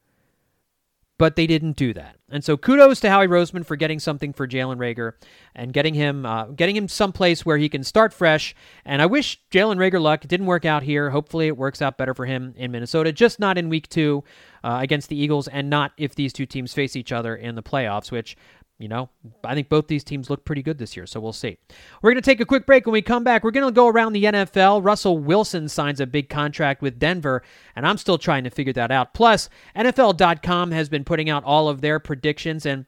But 1.21 1.37
they 1.37 1.47
didn't 1.47 1.77
do 1.77 1.93
that. 1.93 2.17
And 2.31 2.43
so 2.43 2.57
kudos 2.57 2.99
to 3.01 3.11
Howie 3.11 3.27
Roseman 3.27 3.67
for 3.67 3.77
getting 3.77 3.99
something 3.99 4.33
for 4.33 4.49
Jalen 4.49 4.79
Reagor 4.79 5.13
and 5.55 5.71
getting 5.71 5.93
him 5.93 6.25
uh, 6.25 6.45
getting 6.47 6.75
him 6.75 6.89
someplace 6.89 7.45
where 7.45 7.59
he 7.59 7.69
can 7.69 7.85
start 7.85 8.15
fresh. 8.15 8.55
And 8.87 9.03
I 9.03 9.07
wish 9.07 9.39
Jalen 9.51 9.77
Reagor 9.77 10.01
luck. 10.01 10.25
It 10.25 10.29
didn't 10.29 10.47
work 10.47 10.65
out 10.65 10.83
here. 10.83 11.11
Hopefully 11.11 11.47
it 11.47 11.59
works 11.59 11.83
out 11.83 11.99
better 11.99 12.15
for 12.15 12.25
him 12.25 12.55
in 12.57 12.71
Minnesota. 12.71 13.13
Just 13.13 13.39
not 13.39 13.59
in 13.59 13.69
week 13.69 13.87
two 13.91 14.25
uh, 14.65 14.79
against 14.81 15.11
the 15.11 15.17
Eagles 15.17 15.47
and 15.47 15.69
not 15.69 15.93
if 15.99 16.15
these 16.15 16.33
two 16.33 16.47
teams 16.47 16.73
face 16.73 16.97
each 16.97 17.13
other 17.13 17.37
in 17.37 17.55
the 17.55 17.63
playoffs, 17.63 18.11
which 18.11 18.35
you 18.81 18.89
know, 18.89 19.11
I 19.45 19.55
think 19.55 19.69
both 19.69 19.89
these 19.89 20.03
teams 20.03 20.31
look 20.31 20.47
pretty 20.47 20.63
good 20.63 20.79
this 20.79 20.97
year, 20.97 21.07
so 21.07 21.21
we'll 21.21 21.35
see. 21.35 21.59
We're 22.01 22.13
going 22.13 22.23
to 22.23 22.29
take 22.29 22.41
a 22.41 22.47
quick 22.47 22.65
break. 22.65 22.87
When 22.87 22.95
we 22.95 23.03
come 23.03 23.23
back, 23.23 23.45
we're 23.45 23.51
going 23.51 23.67
to 23.67 23.73
go 23.73 23.89
around 23.89 24.15
the 24.15 24.25
NFL. 24.25 24.83
Russell 24.83 25.19
Wilson 25.19 25.69
signs 25.69 26.01
a 26.01 26.07
big 26.07 26.31
contract 26.31 26.81
with 26.81 26.99
Denver, 26.99 27.43
and 27.77 27.87
I'm 27.87 27.99
still 27.99 28.17
trying 28.17 28.45
to 28.45 28.51
figure 28.51 28.73
that 28.73 28.91
out. 28.91 29.13
Plus, 29.13 29.51
NFL.com 29.77 30.71
has 30.71 30.89
been 30.89 31.05
putting 31.05 31.29
out 31.29 31.45
all 31.45 31.69
of 31.69 31.83
their 31.83 32.01
predictions, 32.01 32.65
and 32.65 32.87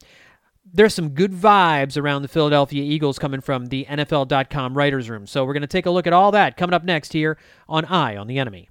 there's 0.73 0.95
some 0.95 1.11
good 1.11 1.33
vibes 1.33 2.01
around 2.01 2.23
the 2.23 2.29
Philadelphia 2.29 2.83
Eagles 2.83 3.19
coming 3.19 3.43
from 3.43 3.67
the 3.67 3.85
NFL.com 3.85 4.75
writers' 4.75 5.11
room. 5.11 5.27
So 5.27 5.45
we're 5.45 5.53
going 5.53 5.61
to 5.61 5.67
take 5.67 5.85
a 5.85 5.91
look 5.91 6.07
at 6.07 6.15
all 6.15 6.33
that 6.33 6.57
coming 6.57 6.73
up 6.73 6.85
next 6.85 7.13
here 7.13 7.37
on 7.69 7.85
Eye 7.85 8.17
on 8.17 8.29
the 8.29 8.39
Enemy. 8.39 8.71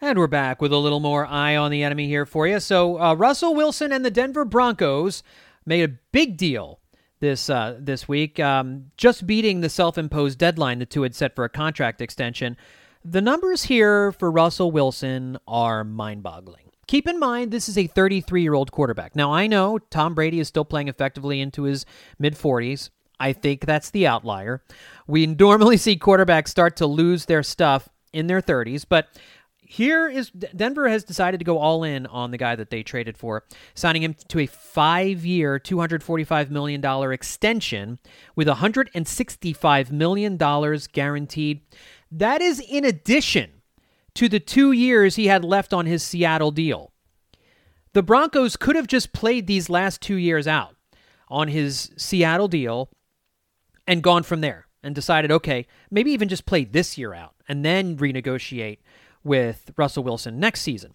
And 0.00 0.16
we're 0.16 0.28
back 0.28 0.62
with 0.62 0.72
a 0.72 0.76
little 0.76 1.00
more 1.00 1.26
eye 1.26 1.56
on 1.56 1.72
the 1.72 1.82
enemy 1.82 2.06
here 2.06 2.24
for 2.24 2.46
you. 2.46 2.60
So 2.60 3.00
uh, 3.00 3.14
Russell 3.14 3.52
Wilson 3.56 3.90
and 3.90 4.04
the 4.04 4.12
Denver 4.12 4.44
Broncos 4.44 5.24
made 5.66 5.82
a 5.82 5.98
big 6.12 6.36
deal 6.36 6.78
this 7.18 7.50
uh, 7.50 7.76
this 7.80 8.06
week, 8.06 8.38
um, 8.38 8.92
just 8.96 9.26
beating 9.26 9.60
the 9.60 9.68
self-imposed 9.68 10.38
deadline 10.38 10.78
the 10.78 10.86
two 10.86 11.02
had 11.02 11.16
set 11.16 11.34
for 11.34 11.42
a 11.42 11.48
contract 11.48 12.00
extension. 12.00 12.56
The 13.04 13.20
numbers 13.20 13.64
here 13.64 14.12
for 14.12 14.30
Russell 14.30 14.70
Wilson 14.70 15.36
are 15.48 15.82
mind-boggling. 15.82 16.70
Keep 16.86 17.08
in 17.08 17.18
mind, 17.18 17.50
this 17.50 17.68
is 17.68 17.76
a 17.76 17.88
33 17.88 18.40
year 18.40 18.54
old 18.54 18.70
quarterback. 18.70 19.16
Now, 19.16 19.32
I 19.32 19.48
know 19.48 19.78
Tom 19.78 20.14
Brady 20.14 20.38
is 20.38 20.46
still 20.46 20.64
playing 20.64 20.86
effectively 20.86 21.40
into 21.40 21.64
his 21.64 21.84
mid 22.20 22.36
40s. 22.36 22.90
I 23.18 23.32
think 23.32 23.66
that's 23.66 23.90
the 23.90 24.06
outlier. 24.06 24.62
We 25.08 25.26
normally 25.26 25.76
see 25.76 25.96
quarterbacks 25.96 26.48
start 26.48 26.76
to 26.76 26.86
lose 26.86 27.24
their 27.24 27.42
stuff 27.42 27.88
in 28.12 28.26
their 28.26 28.40
30s, 28.40 28.84
but 28.88 29.08
here 29.70 30.08
is 30.08 30.30
Denver 30.30 30.88
has 30.88 31.04
decided 31.04 31.38
to 31.40 31.44
go 31.44 31.58
all 31.58 31.84
in 31.84 32.06
on 32.06 32.30
the 32.30 32.38
guy 32.38 32.56
that 32.56 32.70
they 32.70 32.82
traded 32.82 33.18
for, 33.18 33.44
signing 33.74 34.02
him 34.02 34.14
to 34.28 34.40
a 34.40 34.46
two 35.58 35.78
hundred 35.78 36.02
forty-five 36.02 36.50
million 36.50 36.80
dollar 36.80 37.12
extension 37.12 37.98
with 38.34 38.48
hundred 38.48 38.90
and 38.94 39.06
sixty-five 39.06 39.92
million 39.92 40.38
dollars 40.38 40.86
guaranteed. 40.86 41.60
That 42.10 42.40
is 42.40 42.60
in 42.60 42.86
addition 42.86 43.50
to 44.14 44.28
the 44.28 44.40
two 44.40 44.72
years 44.72 45.16
he 45.16 45.26
had 45.26 45.44
left 45.44 45.74
on 45.74 45.84
his 45.84 46.02
Seattle 46.02 46.50
deal. 46.50 46.92
The 47.92 48.02
Broncos 48.02 48.56
could 48.56 48.74
have 48.74 48.86
just 48.86 49.12
played 49.12 49.46
these 49.46 49.68
last 49.68 50.00
two 50.00 50.16
years 50.16 50.46
out 50.48 50.76
on 51.28 51.48
his 51.48 51.90
Seattle 51.98 52.48
deal 52.48 52.88
and 53.86 54.02
gone 54.02 54.22
from 54.22 54.40
there 54.40 54.66
and 54.82 54.94
decided, 54.94 55.30
okay, 55.30 55.66
maybe 55.90 56.10
even 56.12 56.28
just 56.28 56.46
play 56.46 56.64
this 56.64 56.96
year 56.96 57.12
out 57.12 57.34
and 57.48 57.64
then 57.64 57.98
renegotiate 57.98 58.78
with 59.28 59.70
Russell 59.76 60.02
Wilson 60.02 60.40
next 60.40 60.62
season. 60.62 60.94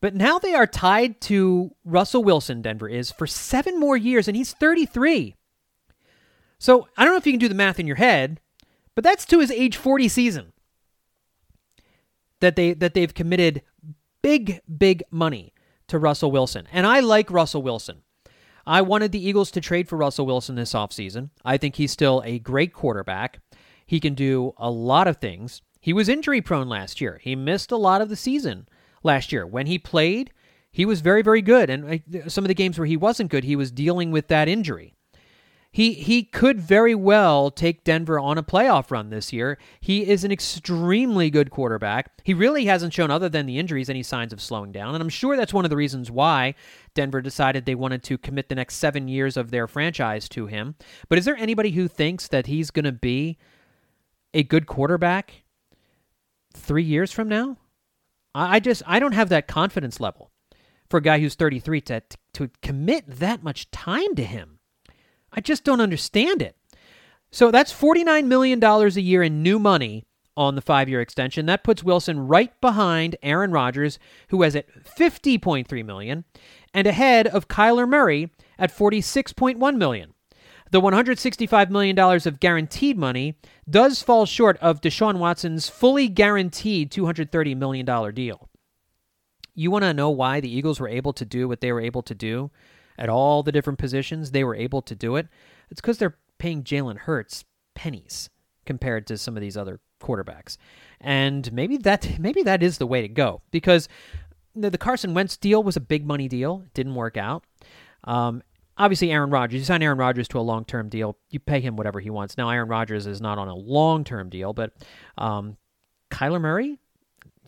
But 0.00 0.14
now 0.14 0.38
they 0.38 0.54
are 0.54 0.66
tied 0.66 1.20
to 1.22 1.74
Russell 1.84 2.24
Wilson, 2.24 2.60
Denver 2.60 2.88
is, 2.88 3.12
for 3.12 3.26
seven 3.26 3.78
more 3.78 3.96
years, 3.96 4.26
and 4.26 4.36
he's 4.36 4.52
33. 4.52 5.36
So 6.58 6.88
I 6.96 7.04
don't 7.04 7.14
know 7.14 7.18
if 7.18 7.26
you 7.26 7.32
can 7.32 7.40
do 7.40 7.48
the 7.48 7.54
math 7.54 7.78
in 7.78 7.86
your 7.86 7.96
head, 7.96 8.40
but 8.94 9.04
that's 9.04 9.24
to 9.26 9.38
his 9.38 9.50
age 9.50 9.76
40 9.76 10.08
season 10.08 10.52
that 12.40 12.56
they 12.56 12.74
that 12.74 12.94
they've 12.94 13.14
committed 13.14 13.62
big, 14.22 14.60
big 14.76 15.02
money 15.10 15.54
to 15.88 15.98
Russell 15.98 16.30
Wilson. 16.30 16.66
And 16.72 16.86
I 16.86 17.00
like 17.00 17.30
Russell 17.30 17.62
Wilson. 17.62 18.02
I 18.66 18.82
wanted 18.82 19.12
the 19.12 19.24
Eagles 19.24 19.50
to 19.52 19.60
trade 19.60 19.88
for 19.88 19.96
Russell 19.96 20.26
Wilson 20.26 20.54
this 20.54 20.72
offseason. 20.72 21.30
I 21.44 21.56
think 21.56 21.76
he's 21.76 21.92
still 21.92 22.22
a 22.24 22.38
great 22.38 22.72
quarterback. 22.72 23.40
He 23.86 23.98
can 24.00 24.14
do 24.14 24.54
a 24.56 24.70
lot 24.70 25.08
of 25.08 25.16
things. 25.16 25.62
He 25.82 25.92
was 25.92 26.08
injury 26.08 26.40
prone 26.40 26.68
last 26.70 27.00
year. 27.00 27.20
He 27.22 27.36
missed 27.36 27.70
a 27.70 27.76
lot 27.76 28.00
of 28.00 28.08
the 28.08 28.16
season 28.16 28.68
last 29.02 29.32
year. 29.32 29.44
When 29.44 29.66
he 29.66 29.78
played, 29.78 30.32
he 30.70 30.86
was 30.86 31.02
very, 31.02 31.20
very 31.20 31.42
good. 31.42 31.68
And 31.68 32.02
some 32.28 32.44
of 32.44 32.48
the 32.48 32.54
games 32.54 32.78
where 32.78 32.86
he 32.86 32.96
wasn't 32.96 33.30
good, 33.30 33.44
he 33.44 33.56
was 33.56 33.70
dealing 33.70 34.10
with 34.12 34.28
that 34.28 34.48
injury. 34.48 34.94
he 35.72 35.94
he 35.94 36.22
could 36.22 36.60
very 36.60 36.94
well 36.94 37.50
take 37.50 37.82
Denver 37.82 38.20
on 38.20 38.36
a 38.36 38.42
playoff 38.42 38.90
run 38.90 39.08
this 39.08 39.32
year. 39.32 39.58
He 39.80 40.06
is 40.06 40.22
an 40.22 40.30
extremely 40.30 41.30
good 41.30 41.50
quarterback. 41.50 42.12
He 42.24 42.34
really 42.34 42.66
hasn't 42.66 42.92
shown 42.92 43.10
other 43.10 43.30
than 43.30 43.46
the 43.46 43.58
injuries 43.58 43.88
any 43.88 44.02
signs 44.02 44.34
of 44.34 44.42
slowing 44.42 44.70
down, 44.70 44.94
and 44.94 45.02
I'm 45.02 45.08
sure 45.08 45.34
that's 45.34 45.54
one 45.54 45.64
of 45.64 45.70
the 45.70 45.76
reasons 45.76 46.10
why 46.10 46.54
Denver 46.94 47.22
decided 47.22 47.64
they 47.64 47.74
wanted 47.74 48.02
to 48.04 48.18
commit 48.18 48.50
the 48.50 48.54
next 48.54 48.76
7 48.76 49.08
years 49.08 49.38
of 49.38 49.50
their 49.50 49.66
franchise 49.66 50.28
to 50.30 50.46
him. 50.46 50.74
But 51.08 51.18
is 51.18 51.24
there 51.24 51.36
anybody 51.36 51.70
who 51.70 51.88
thinks 51.88 52.28
that 52.28 52.46
he's 52.46 52.70
going 52.70 52.84
to 52.84 52.92
be 52.92 53.38
a 54.34 54.42
good 54.42 54.66
quarterback 54.66 55.41
3 56.52 56.82
years 56.82 57.12
from 57.12 57.28
now? 57.28 57.56
I 58.34 58.60
just 58.60 58.82
I 58.86 58.98
don't 58.98 59.12
have 59.12 59.28
that 59.28 59.46
confidence 59.46 60.00
level 60.00 60.30
for 60.88 60.98
a 60.98 61.02
guy 61.02 61.18
who's 61.18 61.34
33 61.34 61.80
to 61.82 62.02
to 62.34 62.50
commit 62.62 63.04
that 63.06 63.42
much 63.42 63.70
time 63.70 64.14
to 64.14 64.24
him. 64.24 64.58
I 65.32 65.40
just 65.40 65.64
don't 65.64 65.80
understand 65.80 66.42
it. 66.42 66.56
So 67.30 67.50
that's 67.50 67.72
$49 67.72 68.26
million 68.26 68.62
a 68.62 68.88
year 69.00 69.22
in 69.22 69.42
new 69.42 69.58
money 69.58 70.04
on 70.36 70.54
the 70.54 70.60
five 70.60 70.88
year 70.88 71.00
extension. 71.00 71.46
That 71.46 71.64
puts 71.64 71.82
Wilson 71.82 72.26
right 72.26 72.58
behind 72.60 73.16
Aaron 73.22 73.52
Rodgers, 73.52 73.98
who 74.28 74.42
has 74.42 74.54
at 74.56 74.66
50.3 74.84 75.84
million, 75.84 76.24
and 76.74 76.86
ahead 76.86 77.26
of 77.26 77.48
Kyler 77.48 77.88
Murray 77.88 78.30
at 78.58 78.74
$46.1 78.74 79.76
million. 79.76 80.11
The 80.72 80.80
$165 80.80 81.68
million 81.68 81.98
of 81.98 82.40
guaranteed 82.40 82.96
money 82.98 83.36
does 83.68 84.02
fall 84.02 84.24
short 84.24 84.56
of 84.58 84.80
Deshaun 84.80 85.18
Watson's 85.18 85.68
fully 85.68 86.08
guaranteed 86.08 86.90
$230 86.90 87.56
million 87.56 88.14
deal. 88.14 88.48
You 89.54 89.70
want 89.70 89.84
to 89.84 89.92
know 89.92 90.08
why 90.08 90.40
the 90.40 90.50
Eagles 90.50 90.80
were 90.80 90.88
able 90.88 91.12
to 91.12 91.26
do 91.26 91.46
what 91.46 91.60
they 91.60 91.72
were 91.72 91.80
able 91.82 92.02
to 92.02 92.14
do 92.14 92.50
at 92.98 93.10
all 93.10 93.42
the 93.42 93.52
different 93.52 93.78
positions, 93.78 94.30
they 94.30 94.44
were 94.44 94.54
able 94.54 94.82
to 94.82 94.94
do 94.94 95.16
it. 95.16 95.28
It's 95.70 95.80
because 95.80 95.98
they're 95.98 96.16
paying 96.38 96.62
Jalen 96.62 96.98
Hurts 96.98 97.44
pennies 97.74 98.30
compared 98.64 99.06
to 99.08 99.18
some 99.18 99.36
of 99.36 99.40
these 99.40 99.56
other 99.56 99.80
quarterbacks. 100.00 100.56
And 101.00 101.52
maybe 101.52 101.76
that 101.78 102.18
maybe 102.18 102.42
that 102.44 102.62
is 102.62 102.78
the 102.78 102.86
way 102.86 103.02
to 103.02 103.08
go 103.08 103.42
because 103.50 103.88
the, 104.54 104.76
Carson 104.78 105.14
Wentz 105.14 105.36
deal 105.36 105.62
was 105.62 105.76
a 105.76 105.80
big 105.80 106.06
money 106.06 106.28
deal. 106.28 106.62
It 106.64 106.74
didn't 106.74 106.94
work 106.94 107.16
out. 107.16 107.44
Um, 108.04 108.42
obviously, 108.82 109.10
Aaron 109.12 109.30
Rodgers. 109.30 109.60
You 109.60 109.64
sign 109.64 109.82
Aaron 109.82 109.98
Rodgers 109.98 110.28
to 110.28 110.38
a 110.38 110.42
long 110.42 110.64
term 110.64 110.88
deal. 110.88 111.16
You 111.30 111.38
pay 111.38 111.60
him 111.60 111.76
whatever 111.76 112.00
he 112.00 112.10
wants. 112.10 112.36
Now, 112.36 112.50
Aaron 112.50 112.68
Rodgers 112.68 113.06
is 113.06 113.20
not 113.20 113.38
on 113.38 113.48
a 113.48 113.54
long 113.54 114.04
term 114.04 114.28
deal, 114.28 114.52
but 114.52 114.72
um, 115.16 115.56
Kyler 116.10 116.40
Murray 116.40 116.78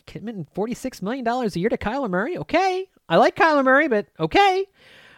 committing 0.07 0.47
forty 0.55 0.75
six 0.75 1.03
million 1.03 1.25
dollars 1.25 1.57
a 1.57 1.61
year 1.61 1.68
to 1.68 1.77
Kyler 1.77 2.09
Murray. 2.09 2.38
Okay, 2.38 2.87
I 3.09 3.16
like 3.16 3.37
Kyler 3.37 3.64
Murray, 3.64 3.88
but 3.88 4.07
okay. 4.18 4.66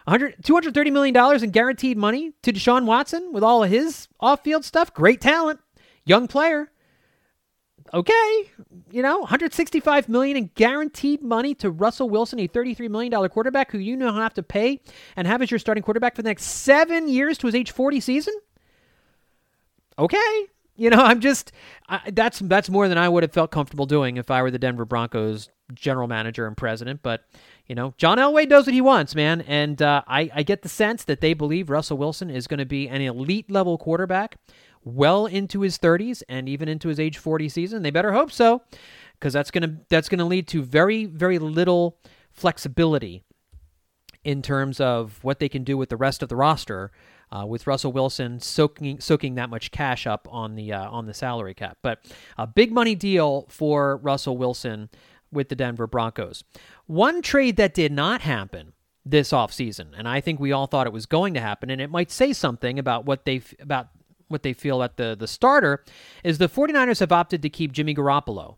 $230 0.09 0.91
million 0.93 1.43
in 1.43 1.51
guaranteed 1.51 1.97
money 1.97 2.31
to 2.41 2.53
Deshaun 2.53 2.85
Watson 2.85 3.33
with 3.33 3.43
all 3.43 3.61
of 3.65 3.69
his 3.69 4.07
off 4.21 4.41
field 4.41 4.63
stuff. 4.63 4.93
Great 4.93 5.19
talent, 5.19 5.59
young 6.05 6.29
player. 6.29 6.71
Okay, 7.93 8.51
you 8.91 9.01
know, 9.01 9.19
165 9.19 10.09
million 10.09 10.37
in 10.37 10.49
guaranteed 10.55 11.21
money 11.21 11.53
to 11.55 11.69
Russell 11.71 12.09
Wilson, 12.09 12.39
a 12.39 12.47
33 12.47 12.87
million 12.89 13.11
dollar 13.11 13.29
quarterback 13.29 13.71
who 13.71 13.77
you 13.77 13.95
know 13.95 14.13
have 14.13 14.33
to 14.35 14.43
pay 14.43 14.81
and 15.15 15.27
have 15.27 15.41
as 15.41 15.51
your 15.51 15.59
starting 15.59 15.83
quarterback 15.83 16.15
for 16.15 16.21
the 16.21 16.29
next 16.29 16.43
seven 16.43 17.07
years 17.07 17.37
to 17.37 17.47
his 17.47 17.55
age 17.55 17.71
40 17.71 17.99
season. 17.99 18.33
Okay, 19.97 20.47
you 20.75 20.89
know, 20.89 20.97
I'm 21.03 21.19
just 21.19 21.51
I, 21.89 22.01
that's 22.11 22.39
that's 22.39 22.69
more 22.69 22.87
than 22.87 22.97
I 22.97 23.09
would 23.09 23.23
have 23.23 23.33
felt 23.33 23.51
comfortable 23.51 23.85
doing 23.85 24.17
if 24.17 24.31
I 24.31 24.41
were 24.41 24.51
the 24.51 24.59
Denver 24.59 24.85
Broncos 24.85 25.49
general 25.73 26.07
manager 26.07 26.47
and 26.47 26.55
president. 26.55 27.01
But 27.03 27.25
you 27.65 27.75
know, 27.75 27.93
John 27.97 28.17
Elway 28.17 28.47
does 28.47 28.65
what 28.65 28.73
he 28.73 28.81
wants, 28.81 29.15
man. 29.15 29.41
And 29.41 29.81
uh, 29.81 30.03
I, 30.07 30.29
I 30.33 30.43
get 30.43 30.61
the 30.61 30.69
sense 30.69 31.03
that 31.05 31.19
they 31.19 31.33
believe 31.33 31.69
Russell 31.69 31.97
Wilson 31.97 32.29
is 32.29 32.47
going 32.47 32.59
to 32.59 32.65
be 32.65 32.87
an 32.87 33.01
elite 33.01 33.51
level 33.51 33.77
quarterback 33.77 34.37
well 34.87 35.25
into 35.25 35.61
his 35.61 35.77
30s 35.77 36.23
and 36.29 36.47
even 36.47 36.67
into 36.67 36.87
his 36.89 36.99
age 36.99 37.17
40 37.17 37.49
season. 37.49 37.83
They 37.83 37.91
better 37.91 38.13
hope 38.13 38.31
so, 38.31 38.61
because 39.13 39.33
that's 39.33 39.51
going 39.51 39.63
to 39.63 39.77
that's 39.89 40.09
to 40.09 40.23
lead 40.23 40.47
to 40.49 40.63
very 40.63 41.05
very 41.05 41.39
little 41.39 41.97
flexibility 42.31 43.23
in 44.23 44.41
terms 44.41 44.79
of 44.79 45.23
what 45.23 45.39
they 45.39 45.49
can 45.49 45.63
do 45.63 45.77
with 45.77 45.89
the 45.89 45.97
rest 45.97 46.21
of 46.21 46.29
the 46.29 46.35
roster. 46.35 46.91
Uh, 47.29 47.45
with 47.45 47.67
Russell 47.67 47.91
Wilson 47.91 48.39
soaking 48.39 49.01
soaking 49.01 49.35
that 49.35 49.49
much 49.49 49.69
cash 49.71 50.07
up 50.07 50.29
on 50.31 50.55
the 50.55 50.71
uh, 50.71 50.89
on 50.89 51.07
the 51.07 51.13
salary 51.13 51.53
cap, 51.53 51.77
but 51.81 51.99
a 52.37 52.47
big 52.47 52.71
money 52.71 52.95
deal 52.95 53.45
for 53.49 53.97
Russell 53.97 54.37
Wilson 54.37 54.89
with 55.29 55.49
the 55.49 55.55
Denver 55.55 55.87
Broncos. 55.87 56.45
One 56.85 57.21
trade 57.21 57.57
that 57.57 57.73
did 57.73 57.91
not 57.91 58.21
happen 58.21 58.71
this 59.05 59.31
offseason, 59.31 59.87
and 59.97 60.07
I 60.07 60.21
think 60.21 60.39
we 60.39 60.53
all 60.53 60.67
thought 60.67 60.87
it 60.87 60.93
was 60.93 61.05
going 61.05 61.33
to 61.33 61.41
happen, 61.41 61.69
and 61.69 61.81
it 61.81 61.89
might 61.89 62.11
say 62.11 62.31
something 62.31 62.79
about 62.79 63.05
what 63.05 63.25
they 63.25 63.41
about 63.59 63.89
what 64.27 64.43
they 64.43 64.53
feel 64.53 64.83
at 64.83 64.97
the 64.97 65.15
the 65.17 65.27
starter, 65.27 65.83
is 66.23 66.37
the 66.37 66.49
49ers 66.49 66.99
have 66.99 67.11
opted 67.11 67.41
to 67.41 67.49
keep 67.49 67.71
Jimmy 67.71 67.95
Garoppolo 67.95 68.57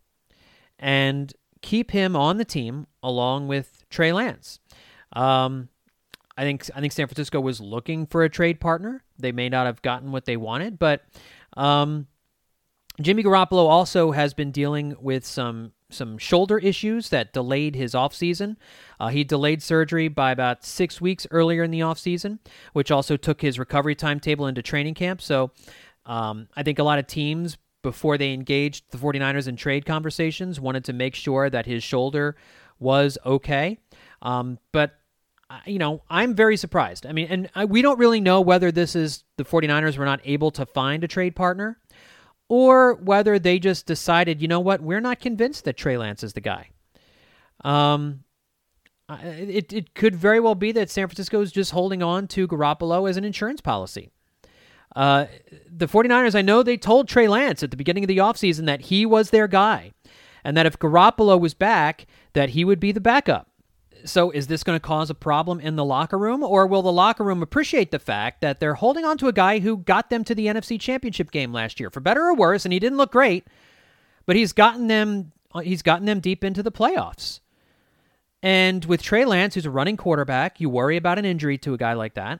and 0.78 1.34
keep 1.62 1.92
him 1.92 2.16
on 2.16 2.38
the 2.38 2.46
team 2.46 2.88
along 3.04 3.48
with 3.48 3.84
Trey 3.90 4.14
Lance. 4.14 4.60
Um, 5.14 5.70
I 6.38 6.44
think 6.44 6.70
I 6.74 6.80
think 6.80 6.94
San 6.94 7.08
Francisco 7.08 7.42
was 7.42 7.60
looking 7.60 8.06
for 8.06 8.24
a 8.24 8.30
trade 8.30 8.60
partner. 8.60 9.04
They 9.18 9.32
may 9.32 9.50
not 9.50 9.66
have 9.66 9.82
gotten 9.82 10.12
what 10.12 10.26
they 10.26 10.38
wanted, 10.38 10.80
but 10.80 11.04
um, 11.58 12.08
Jimmy 13.02 13.24
Garoppolo 13.24 13.68
also 13.68 14.12
has 14.12 14.34
been 14.34 14.52
dealing 14.52 14.96
with 15.00 15.26
some 15.26 15.74
some 15.89 16.17
shoulder 16.17 16.58
issues 16.58 17.10
that 17.10 17.34
delayed 17.34 17.75
his 17.75 17.93
offseason. 17.93 18.58
Uh, 18.99 19.08
he 19.08 19.23
delayed 19.23 19.62
surgery 19.62 20.08
by 20.08 20.32
about 20.32 20.63
six 20.63 21.02
weeks 21.02 21.25
earlier 21.32 21.63
in 21.63 21.71
the 21.71 21.80
offseason, 21.80 22.39
which 22.73 22.91
also 22.91 23.17
took 23.17 23.41
his 23.41 23.58
recovery 23.58 23.95
timetable 23.95 24.47
into 24.47 24.62
training 24.62 24.93
camp. 24.93 25.21
So 25.21 25.52
um, 26.06 26.47
I 26.56 26.63
think 26.63 26.80
a 26.80 26.84
lot 26.84 26.99
of 26.99 27.08
teams, 27.08 27.58
before 27.82 28.17
they 28.17 28.34
engaged 28.34 28.91
the 28.91 28.97
49ers 28.97 29.47
in 29.47 29.56
trade 29.56 29.86
conversations, 29.86 30.60
wanted 30.60 30.86
to 30.86 30.93
make 30.93 31.15
sure 31.15 31.49
that 31.49 31.65
his 31.65 31.84
shoulder 31.84 32.36
was 32.80 33.17
okay. 33.25 33.80
Um, 34.21 34.60
but 34.71 34.95
you 35.65 35.80
know, 35.80 36.04
I'm 36.10 36.36
very 36.36 36.58
surprised. 36.58 37.08
I 37.08 37.12
mean, 37.12 37.28
and 37.30 37.49
uh, 37.56 37.65
we 37.67 37.82
don't 37.82 37.97
really 37.97 38.21
know 38.21 38.41
whether 38.41 38.71
this 38.71 38.95
is 38.95 39.23
the 39.38 39.43
49ers 39.43 39.97
were 39.97 40.06
not 40.06 40.19
able 40.23 40.52
to 40.52 40.65
find 40.65 41.04
a 41.04 41.08
trade 41.08 41.36
partner 41.36 41.80
or 42.50 42.96
whether 42.96 43.40
they 43.40 43.60
just 43.60 43.86
decided, 43.86 44.42
you 44.42 44.48
know 44.48 44.60
what, 44.60 44.82
we're 44.82 45.00
not 45.00 45.20
convinced 45.20 45.64
that 45.66 45.78
Trey 45.78 45.98
Lance 45.98 46.24
is 46.24 46.34
the 46.34 46.42
guy. 46.42 46.70
Um, 47.64 48.24
it, 49.10 49.72
it 49.72 49.96
could 49.96 50.16
very 50.16 50.40
well 50.40 50.56
be 50.56 50.72
that 50.74 50.90
San 50.90 51.08
Francisco 51.08 51.42
is 51.42 51.52
just 51.52 51.72
holding 51.72 52.04
on 52.04 52.28
to 52.28 52.48
Garoppolo 52.48 53.10
as 53.10 53.18
an 53.18 53.24
insurance 53.24 53.62
policy. 53.62 54.12
Uh, 54.96 55.26
the 55.70 55.88
49ers, 55.88 56.36
I 56.36 56.42
know 56.42 56.64
they 56.64 56.78
told 56.78 57.08
Trey 57.08 57.28
Lance 57.28 57.62
at 57.64 57.72
the 57.72 57.78
beginning 57.78 58.04
of 58.04 58.08
the 58.08 58.18
offseason 58.18 58.66
that 58.66 58.82
he 58.82 59.06
was 59.06 59.30
their 59.30 59.48
guy 59.48 59.92
and 60.44 60.58
that 60.58 60.66
if 60.66 60.80
Garoppolo 60.80 61.40
was 61.40 61.54
back, 61.54 62.08
that 62.34 62.50
he 62.50 62.66
would 62.66 62.80
be 62.80 62.92
the 62.92 63.02
backup. 63.02 63.49
So, 64.06 64.32
is 64.32 64.48
this 64.48 64.64
going 64.64 64.76
to 64.76 64.80
cause 64.80 65.10
a 65.10 65.16
problem 65.16 65.60
in 65.60 65.76
the 65.76 65.86
locker 65.86 66.18
room, 66.18 66.44
or 66.44 66.68
will 66.68 66.82
the 66.82 66.92
locker 66.92 67.24
room 67.24 67.42
appreciate 67.42 67.92
the 67.92 68.00
fact 68.00 68.42
that 68.42 68.60
they're 68.60 68.76
holding 68.76 69.06
on 69.06 69.18
to 69.20 69.28
a 69.28 69.34
guy 69.34 69.60
who 69.60 69.78
got 69.78 70.10
them 70.10 70.24
to 70.26 70.36
the 70.36 70.48
NFC 70.48 70.80
Championship 70.80 71.32
game 71.32 71.52
last 71.52 71.80
year, 71.80 71.90
for 71.90 72.00
better 72.00 72.22
or 72.22 72.36
worse, 72.36 72.66
and 72.66 72.74
he 72.74 72.80
didn't 72.80 72.98
look 72.98 73.12
great, 73.12 73.46
but 74.26 74.36
he's 74.36 74.54
gotten 74.54 74.88
them 74.88 75.32
uh, 75.54 75.60
he's 75.60 75.82
gotten 75.82 76.06
them 76.06 76.20
deep 76.20 76.44
into 76.44 76.64
the 76.64 76.72
playoffs. 76.72 77.40
And 78.42 78.86
with 78.86 79.02
Trey 79.02 79.26
Lance, 79.26 79.56
who's 79.56 79.66
a 79.66 79.72
running 79.72 79.98
quarterback, 79.98 80.62
you 80.62 80.70
worry 80.70 80.96
about 80.98 81.20
an 81.20 81.26
injury 81.26 81.58
to 81.60 81.74
a 81.74 81.78
guy 81.78 81.94
like 81.94 82.14
that. 82.14 82.40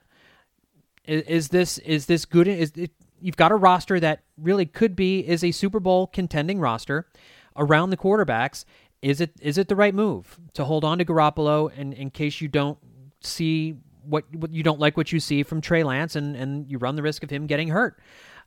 Is, 1.06 1.24
is 1.24 1.48
this 1.50 1.78
is 1.80 2.06
this 2.06 2.26
good? 2.26 2.48
Is 2.48 2.72
it, 2.76 2.92
you've 3.20 3.38
got 3.38 3.52
a 3.52 3.56
roster 3.56 4.00
that 4.00 4.24
really 4.38 4.66
could 4.66 4.96
be 4.96 5.28
is 5.28 5.44
a 5.44 5.52
Super 5.52 5.80
Bowl 5.80 6.08
contending 6.08 6.60
roster 6.60 7.08
around 7.58 7.90
the 7.90 7.98
quarterbacks, 7.98 8.64
is 9.02 9.22
it 9.22 9.32
is 9.42 9.58
it 9.58 9.68
the 9.68 9.76
right 9.76 9.96
move 9.96 10.40
to 10.54 10.66
hold 10.66 10.84
on 10.84 10.98
to 10.98 11.06
Garoppolo 11.06 11.72
and 11.76 11.94
in 11.94 12.10
case 12.10 12.42
you 12.42 12.48
don't 12.48 12.78
see 13.22 13.76
what, 14.04 14.24
what 14.34 14.52
you 14.52 14.64
don't 14.64 14.80
like 14.80 14.98
what 14.98 15.12
you 15.12 15.20
see 15.20 15.44
from 15.44 15.62
Trey 15.62 15.84
Lance 15.84 16.16
and 16.16 16.36
and 16.36 16.70
you 16.70 16.78
run 16.78 16.96
the 16.96 17.04
risk 17.04 17.24
of 17.24 17.30
him 17.30 17.48
getting 17.48 17.70
hurt. 17.70 18.00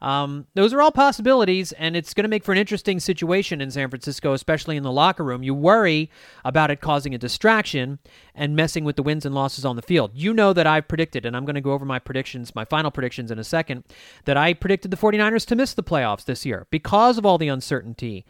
Um, 0.03 0.49
those 0.55 0.73
are 0.73 0.83
all 0.83 0.91
possibilities, 0.91 1.71
and 1.71 1.95
it's 1.95 2.13
going 2.13 2.25
to 2.25 2.29
make 2.29 2.43
for 2.43 2.51
an 2.51 2.59
interesting 2.59 2.99
situation 2.99 3.61
in 3.61 3.71
San 3.71 3.89
Francisco, 3.89 4.33
especially 4.33 4.77
in 4.77 4.83
the 4.83 4.91
locker 4.91 5.23
room. 5.23 5.45
You 5.45 5.55
worry 5.55 6.11
about 6.45 6.73
it 6.73 6.81
causing 6.81 7.15
a 7.15 7.19
distraction 7.19 8.01
and 8.35 8.57
messing 8.57 8.83
with 8.83 8.97
the 8.97 9.05
wins 9.05 9.25
and 9.25 9.33
losses 9.33 9.65
on 9.65 9.77
the 9.77 9.83
field. 9.83 10.11
You 10.13 10.35
know 10.35 10.53
that 10.53 10.67
I've 10.67 10.89
predicted, 10.89 11.25
and 11.25 11.37
I'm 11.37 11.45
going 11.45 11.55
to 11.55 11.61
go 11.61 11.71
over 11.71 11.85
my 11.85 12.01
predictions, 12.01 12.53
my 12.53 12.65
final 12.65 12.91
predictions 12.91 13.31
in 13.31 13.39
a 13.39 13.45
second, 13.45 13.85
that 14.25 14.37
I 14.37 14.55
predicted 14.55 14.91
the 14.91 14.97
49ers 14.97 15.47
to 15.47 15.55
miss 15.55 15.73
the 15.73 15.85
playoffs 15.85 16.25
this 16.25 16.45
year 16.45 16.67
because 16.71 17.17
of 17.17 17.25
all 17.25 17.39
the 17.39 17.47
uncertainty 17.47 18.27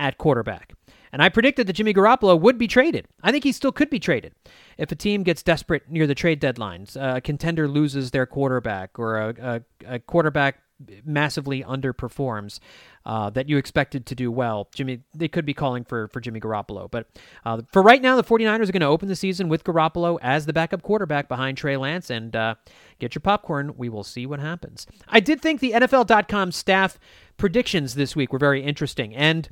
at 0.00 0.18
quarterback. 0.18 0.74
And 1.12 1.22
I 1.22 1.28
predicted 1.28 1.66
that 1.66 1.74
Jimmy 1.74 1.92
Garoppolo 1.92 2.40
would 2.40 2.56
be 2.56 2.66
traded. 2.66 3.06
I 3.22 3.30
think 3.30 3.44
he 3.44 3.52
still 3.52 3.72
could 3.72 3.90
be 3.90 4.00
traded. 4.00 4.32
If 4.78 4.90
a 4.90 4.94
team 4.94 5.22
gets 5.22 5.42
desperate 5.42 5.88
near 5.88 6.06
the 6.06 6.14
trade 6.14 6.40
deadlines, 6.40 6.96
a 6.96 7.20
contender 7.20 7.68
loses 7.68 8.10
their 8.10 8.24
quarterback, 8.24 8.98
or 8.98 9.18
a, 9.18 9.34
a, 9.40 9.94
a 9.94 9.98
quarterback 9.98 10.58
massively 11.04 11.62
underperforms, 11.62 12.58
uh, 13.04 13.30
that 13.30 13.48
you 13.48 13.56
expected 13.56 14.06
to 14.06 14.14
do 14.14 14.30
well, 14.30 14.68
Jimmy, 14.74 15.00
they 15.14 15.28
could 15.28 15.44
be 15.44 15.54
calling 15.54 15.84
for, 15.84 16.08
for 16.08 16.20
Jimmy 16.20 16.40
Garoppolo. 16.40 16.90
But 16.90 17.08
uh, 17.44 17.62
for 17.70 17.82
right 17.82 18.00
now, 18.00 18.16
the 18.16 18.24
49ers 18.24 18.68
are 18.68 18.72
going 18.72 18.80
to 18.80 18.86
open 18.86 19.08
the 19.08 19.16
season 19.16 19.48
with 19.48 19.64
Garoppolo 19.64 20.18
as 20.22 20.46
the 20.46 20.52
backup 20.52 20.82
quarterback 20.82 21.28
behind 21.28 21.58
Trey 21.58 21.76
Lance. 21.76 22.10
And 22.10 22.34
uh, 22.34 22.54
get 22.98 23.14
your 23.14 23.20
popcorn. 23.20 23.74
We 23.76 23.88
will 23.88 24.04
see 24.04 24.24
what 24.24 24.40
happens. 24.40 24.86
I 25.08 25.20
did 25.20 25.42
think 25.42 25.60
the 25.60 25.72
NFL.com 25.72 26.52
staff 26.52 26.98
predictions 27.36 27.94
this 27.94 28.14
week 28.14 28.32
were 28.32 28.38
very 28.38 28.62
interesting. 28.62 29.14
And 29.14 29.48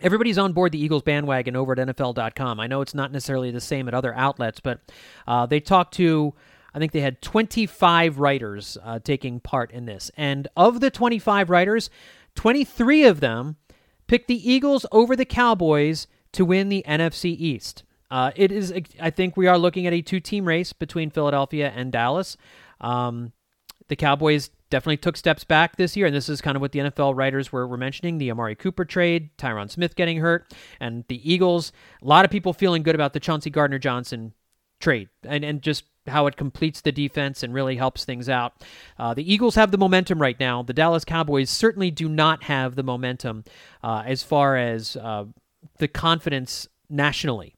Everybody's 0.00 0.38
on 0.38 0.52
board 0.52 0.72
the 0.72 0.82
Eagles 0.82 1.02
bandwagon 1.02 1.56
over 1.56 1.72
at 1.72 1.78
NFL.com. 1.78 2.60
I 2.60 2.66
know 2.66 2.80
it's 2.82 2.94
not 2.94 3.12
necessarily 3.12 3.50
the 3.50 3.60
same 3.60 3.88
at 3.88 3.94
other 3.94 4.14
outlets, 4.14 4.60
but 4.60 4.80
uh, 5.26 5.46
they 5.46 5.60
talked 5.60 5.94
to, 5.94 6.34
I 6.74 6.78
think 6.78 6.92
they 6.92 7.00
had 7.00 7.22
25 7.22 8.18
writers 8.18 8.76
uh, 8.82 8.98
taking 8.98 9.40
part 9.40 9.70
in 9.70 9.86
this. 9.86 10.10
And 10.16 10.48
of 10.56 10.80
the 10.80 10.90
25 10.90 11.48
writers, 11.48 11.88
23 12.34 13.04
of 13.04 13.20
them 13.20 13.56
picked 14.06 14.28
the 14.28 14.50
Eagles 14.50 14.84
over 14.92 15.16
the 15.16 15.24
Cowboys 15.24 16.06
to 16.32 16.44
win 16.44 16.68
the 16.68 16.84
NFC 16.86 17.34
East. 17.38 17.82
Uh, 18.10 18.30
it 18.36 18.52
is, 18.52 18.72
I 19.00 19.10
think, 19.10 19.36
we 19.36 19.46
are 19.46 19.58
looking 19.58 19.86
at 19.86 19.92
a 19.92 20.02
two-team 20.02 20.46
race 20.46 20.72
between 20.72 21.10
Philadelphia 21.10 21.72
and 21.74 21.90
Dallas. 21.90 22.36
Um, 22.80 23.32
the 23.88 23.96
Cowboys 23.96 24.50
definitely 24.70 24.96
took 24.96 25.16
steps 25.16 25.44
back 25.44 25.76
this 25.76 25.96
year, 25.96 26.06
and 26.06 26.14
this 26.14 26.28
is 26.28 26.40
kind 26.40 26.56
of 26.56 26.60
what 26.60 26.72
the 26.72 26.80
NFL 26.80 27.16
writers 27.16 27.52
were, 27.52 27.66
were 27.66 27.76
mentioning 27.76 28.18
the 28.18 28.30
Amari 28.30 28.54
Cooper 28.54 28.84
trade, 28.84 29.30
Tyron 29.38 29.70
Smith 29.70 29.96
getting 29.96 30.18
hurt, 30.18 30.52
and 30.80 31.04
the 31.08 31.32
Eagles. 31.32 31.72
A 32.02 32.06
lot 32.06 32.24
of 32.24 32.30
people 32.30 32.52
feeling 32.52 32.82
good 32.82 32.94
about 32.94 33.12
the 33.12 33.20
Chauncey 33.20 33.50
Gardner 33.50 33.78
Johnson 33.78 34.32
trade 34.80 35.08
and, 35.24 35.44
and 35.44 35.62
just 35.62 35.84
how 36.06 36.26
it 36.26 36.36
completes 36.36 36.80
the 36.80 36.92
defense 36.92 37.42
and 37.42 37.52
really 37.52 37.76
helps 37.76 38.04
things 38.04 38.28
out. 38.28 38.62
Uh, 38.98 39.14
the 39.14 39.32
Eagles 39.32 39.54
have 39.56 39.70
the 39.70 39.78
momentum 39.78 40.20
right 40.20 40.38
now. 40.38 40.62
The 40.62 40.72
Dallas 40.72 41.04
Cowboys 41.04 41.50
certainly 41.50 41.90
do 41.90 42.08
not 42.08 42.44
have 42.44 42.76
the 42.76 42.82
momentum 42.82 43.44
uh, 43.82 44.02
as 44.06 44.22
far 44.22 44.56
as 44.56 44.96
uh, 44.96 45.24
the 45.78 45.88
confidence 45.88 46.68
nationally. 46.88 47.55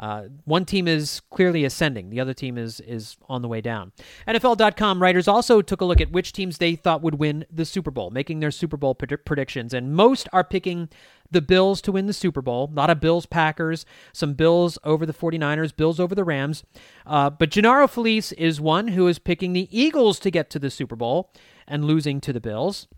Uh, 0.00 0.24
one 0.46 0.64
team 0.64 0.88
is 0.88 1.20
clearly 1.30 1.62
ascending, 1.62 2.08
the 2.08 2.18
other 2.18 2.32
team 2.32 2.56
is 2.56 2.80
is 2.80 3.18
on 3.28 3.42
the 3.42 3.48
way 3.48 3.60
down. 3.60 3.92
NFL.com 4.26 5.00
writers 5.00 5.28
also 5.28 5.60
took 5.60 5.82
a 5.82 5.84
look 5.84 6.00
at 6.00 6.10
which 6.10 6.32
teams 6.32 6.56
they 6.56 6.74
thought 6.74 7.02
would 7.02 7.16
win 7.16 7.44
the 7.52 7.66
Super 7.66 7.90
Bowl, 7.90 8.10
making 8.10 8.40
their 8.40 8.50
Super 8.50 8.78
Bowl 8.78 8.94
pred- 8.94 9.26
predictions, 9.26 9.74
and 9.74 9.94
most 9.94 10.26
are 10.32 10.42
picking 10.42 10.88
the 11.30 11.42
Bills 11.42 11.82
to 11.82 11.92
win 11.92 12.06
the 12.06 12.14
Super 12.14 12.40
Bowl. 12.40 12.70
A 12.72 12.74
lot 12.74 12.88
of 12.88 12.98
Bills 12.98 13.26
Packers, 13.26 13.84
some 14.14 14.32
Bills 14.32 14.78
over 14.84 15.04
the 15.04 15.12
49ers, 15.12 15.76
Bills 15.76 16.00
over 16.00 16.14
the 16.14 16.24
Rams. 16.24 16.64
Uh, 17.06 17.28
but 17.28 17.50
Gennaro 17.50 17.86
Filice 17.86 18.32
is 18.32 18.58
one 18.58 18.88
who 18.88 19.06
is 19.06 19.18
picking 19.18 19.52
the 19.52 19.68
Eagles 19.70 20.18
to 20.20 20.30
get 20.30 20.48
to 20.50 20.58
the 20.58 20.70
Super 20.70 20.96
Bowl 20.96 21.30
and 21.68 21.84
losing 21.84 22.22
to 22.22 22.32
the 22.32 22.40
Bills. 22.40 22.88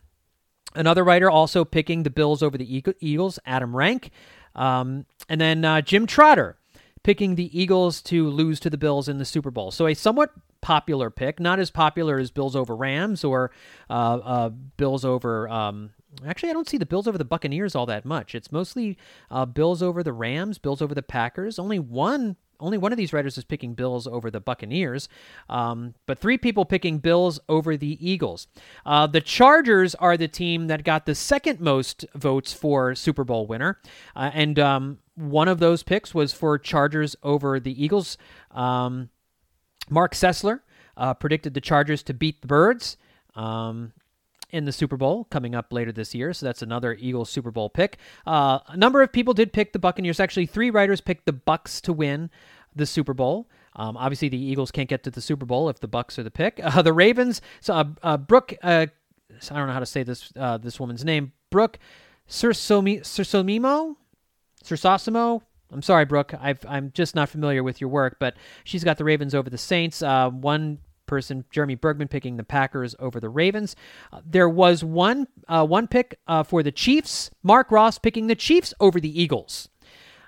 Another 0.74 1.02
writer 1.02 1.28
also 1.28 1.64
picking 1.64 2.04
the 2.04 2.10
Bills 2.10 2.44
over 2.44 2.56
the 2.56 2.94
Eagles, 3.00 3.40
Adam 3.44 3.74
Rank. 3.74 4.10
Um, 4.54 5.04
and 5.28 5.40
then 5.40 5.64
uh, 5.64 5.80
Jim 5.80 6.06
Trotter 6.06 6.56
picking 7.02 7.34
the 7.34 7.58
Eagles 7.58 8.00
to 8.02 8.28
lose 8.28 8.60
to 8.60 8.70
the 8.70 8.78
Bills 8.78 9.08
in 9.08 9.18
the 9.18 9.24
Super 9.24 9.50
Bowl. 9.50 9.70
So 9.70 9.86
a 9.86 9.94
somewhat 9.94 10.30
popular 10.60 11.10
pick, 11.10 11.40
not 11.40 11.58
as 11.58 11.70
popular 11.70 12.18
as 12.18 12.30
Bills 12.30 12.54
over 12.54 12.74
Rams 12.76 13.24
or 13.24 13.50
uh, 13.90 14.18
uh, 14.22 14.48
Bills 14.48 15.04
over. 15.04 15.48
Um, 15.48 15.90
actually, 16.26 16.50
I 16.50 16.52
don't 16.52 16.68
see 16.68 16.78
the 16.78 16.86
Bills 16.86 17.08
over 17.08 17.18
the 17.18 17.24
Buccaneers 17.24 17.74
all 17.74 17.86
that 17.86 18.04
much. 18.04 18.34
It's 18.34 18.52
mostly 18.52 18.96
uh, 19.30 19.44
Bills 19.44 19.82
over 19.82 20.02
the 20.02 20.12
Rams, 20.12 20.58
Bills 20.58 20.80
over 20.80 20.94
the 20.94 21.02
Packers. 21.02 21.58
Only 21.58 21.78
one 21.78 22.36
only 22.62 22.78
one 22.78 22.92
of 22.92 22.98
these 22.98 23.12
writers 23.12 23.36
is 23.36 23.44
picking 23.44 23.74
Bills 23.74 24.06
over 24.06 24.30
the 24.30 24.40
Buccaneers, 24.40 25.08
um, 25.48 25.94
but 26.06 26.20
three 26.20 26.38
people 26.38 26.64
picking 26.64 26.98
Bills 26.98 27.40
over 27.48 27.76
the 27.76 27.98
Eagles. 28.00 28.46
Uh, 28.86 29.06
the 29.06 29.20
Chargers 29.20 29.94
are 29.96 30.16
the 30.16 30.28
team 30.28 30.68
that 30.68 30.84
got 30.84 31.04
the 31.04 31.14
second 31.16 31.60
most 31.60 32.04
votes 32.14 32.52
for 32.52 32.94
Super 32.94 33.24
Bowl 33.24 33.48
winner, 33.48 33.80
uh, 34.14 34.30
and 34.32 34.60
um, 34.60 34.98
one 35.14 35.48
of 35.48 35.58
those 35.58 35.82
picks 35.82 36.14
was 36.14 36.32
for 36.32 36.58
Chargers 36.58 37.16
over 37.22 37.60
the 37.60 37.82
Eagles. 37.82 38.16
Um, 38.50 39.10
Marc 39.90 40.14
Sessler 40.14 40.60
uh, 40.96 41.14
predicted 41.14 41.54
the 41.54 41.60
Chargers 41.60 42.02
to 42.04 42.14
beat 42.14 42.40
the 42.40 42.46
Birds. 42.46 42.96
Um, 43.34 43.92
in 44.52 44.66
the 44.66 44.72
Super 44.72 44.96
Bowl 44.96 45.24
coming 45.24 45.54
up 45.54 45.72
later 45.72 45.90
this 45.90 46.14
year. 46.14 46.32
So 46.32 46.46
that's 46.46 46.62
another 46.62 46.96
Eagles 47.00 47.30
Super 47.30 47.50
Bowl 47.50 47.70
pick. 47.70 47.96
Uh, 48.26 48.58
a 48.68 48.76
number 48.76 49.02
of 49.02 49.10
people 49.10 49.34
did 49.34 49.52
pick 49.52 49.72
the 49.72 49.78
Buccaneers. 49.78 50.20
Actually, 50.20 50.46
three 50.46 50.70
writers 50.70 51.00
picked 51.00 51.24
the 51.24 51.32
Bucks 51.32 51.80
to 51.80 51.92
win 51.92 52.30
the 52.76 52.86
Super 52.86 53.14
Bowl. 53.14 53.48
Um, 53.74 53.96
obviously, 53.96 54.28
the 54.28 54.38
Eagles 54.38 54.70
can't 54.70 54.88
get 54.88 55.02
to 55.04 55.10
the 55.10 55.22
Super 55.22 55.46
Bowl 55.46 55.68
if 55.70 55.80
the 55.80 55.88
Bucks 55.88 56.18
are 56.18 56.22
the 56.22 56.30
pick. 56.30 56.60
Uh, 56.72 56.82
the 56.82 56.92
Ravens. 56.92 57.40
So 57.60 57.74
uh, 57.74 57.84
uh, 58.02 58.16
Brooke, 58.16 58.54
uh, 58.62 58.86
I 59.50 59.54
don't 59.54 59.66
know 59.66 59.72
how 59.72 59.80
to 59.80 59.86
say 59.86 60.02
this 60.02 60.30
this 60.60 60.78
woman's 60.78 61.04
name. 61.04 61.32
Brooke 61.50 61.78
Sursomimo, 62.28 63.96
Cersosimo. 64.62 65.42
I'm 65.72 65.82
sorry, 65.82 66.04
Brooke. 66.04 66.34
i 66.34 66.54
am 66.66 66.92
just 66.94 67.14
not 67.14 67.28
familiar 67.28 67.62
with 67.62 67.80
your 67.80 67.88
work, 67.88 68.16
but 68.18 68.34
she's 68.64 68.84
got 68.84 68.98
the 68.98 69.04
Ravens 69.04 69.34
over 69.34 69.48
the 69.48 69.58
Saints. 69.58 70.02
Uh, 70.02 70.28
one 70.28 70.78
person, 71.06 71.44
Jeremy 71.50 71.74
Bergman, 71.74 72.08
picking 72.08 72.36
the 72.36 72.44
Packers 72.44 72.94
over 72.98 73.20
the 73.20 73.28
Ravens. 73.28 73.74
Uh, 74.12 74.20
there 74.24 74.48
was 74.48 74.84
one 74.84 75.26
uh, 75.48 75.66
one 75.66 75.86
pick 75.86 76.18
uh, 76.26 76.42
for 76.42 76.62
the 76.62 76.72
Chiefs. 76.72 77.30
Marc 77.42 77.70
Ross 77.70 77.98
picking 77.98 78.26
the 78.26 78.34
Chiefs 78.34 78.74
over 78.80 79.00
the 79.00 79.20
Eagles. 79.20 79.68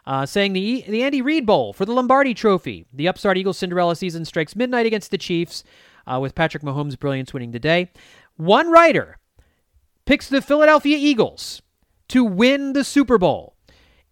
Uh, 0.07 0.27
saying 0.27 0.53
the 0.53 0.85
the 0.89 1.03
Andy 1.03 1.23
Reid 1.23 1.47
Bowl 1.47 1.73
for 1.73 1.85
the 1.85 1.93
Lombardi 1.93 2.35
Trophy. 2.35 2.87
The 2.93 3.09
upstart 3.09 3.39
Eagles 3.39 3.59
Cinderella 3.59 3.97
season 3.97 4.25
strikes 4.25 4.55
midnight 4.57 4.87
against 4.87 5.11
the 5.11 5.19
Chiefs, 5.19 5.65
uh, 6.07 6.19
with 6.21 6.35
Patrick 6.35 6.63
Mahomes' 6.63 6.99
brilliance 6.99 7.33
winning 7.33 7.53
the 7.53 7.59
day. 7.59 7.91
One 8.37 8.71
writer 8.71 9.19
picks 10.05 10.29
the 10.29 10.43
Philadelphia 10.43 10.97
Eagles 10.99 11.63
to 12.09 12.25
win 12.25 12.73
the 12.73 12.85
Super 12.85 13.19
Bowl. 13.19 13.54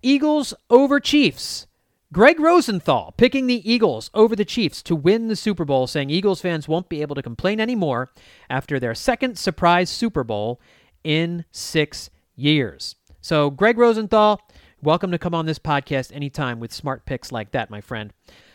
Eagles 0.05 0.53
over 0.69 0.99
Chiefs. 0.99 1.69
Greg 2.13 2.41
Rosenthal 2.41 3.15
picking 3.17 3.47
the 3.47 3.71
Eagles 3.71 4.11
over 4.13 4.35
the 4.35 4.45
Chiefs 4.45 4.83
to 4.83 4.97
win 4.97 5.29
the 5.29 5.37
Super 5.37 5.65
Bowl, 5.65 5.87
saying 5.87 6.11
Eagles 6.11 6.41
fans 6.41 6.67
won't 6.67 6.89
be 6.89 7.03
able 7.03 7.15
to 7.15 7.23
complain 7.23 7.61
anymore 7.61 8.11
after 8.51 8.81
their 8.81 8.97
second 8.97 9.39
surprise 9.39 9.89
Super 9.89 10.25
Bowl 10.25 10.61
in 11.05 11.45
six 11.53 12.11
years. 12.35 12.97
So, 13.21 13.49
Greg 13.49 13.79
Rosenthal, 13.79 14.41
welcome 14.83 15.13
to 15.13 15.19
come 15.19 15.35
on 15.35 15.47
this 15.47 15.61
podcast 15.61 16.13
anytime 16.13 16.59
with 16.59 16.73
smart 16.73 17.07
picks 17.07 17.31
like 17.31 17.53
that, 17.53 17.71
my 17.71 17.81
friend. 17.81 18.13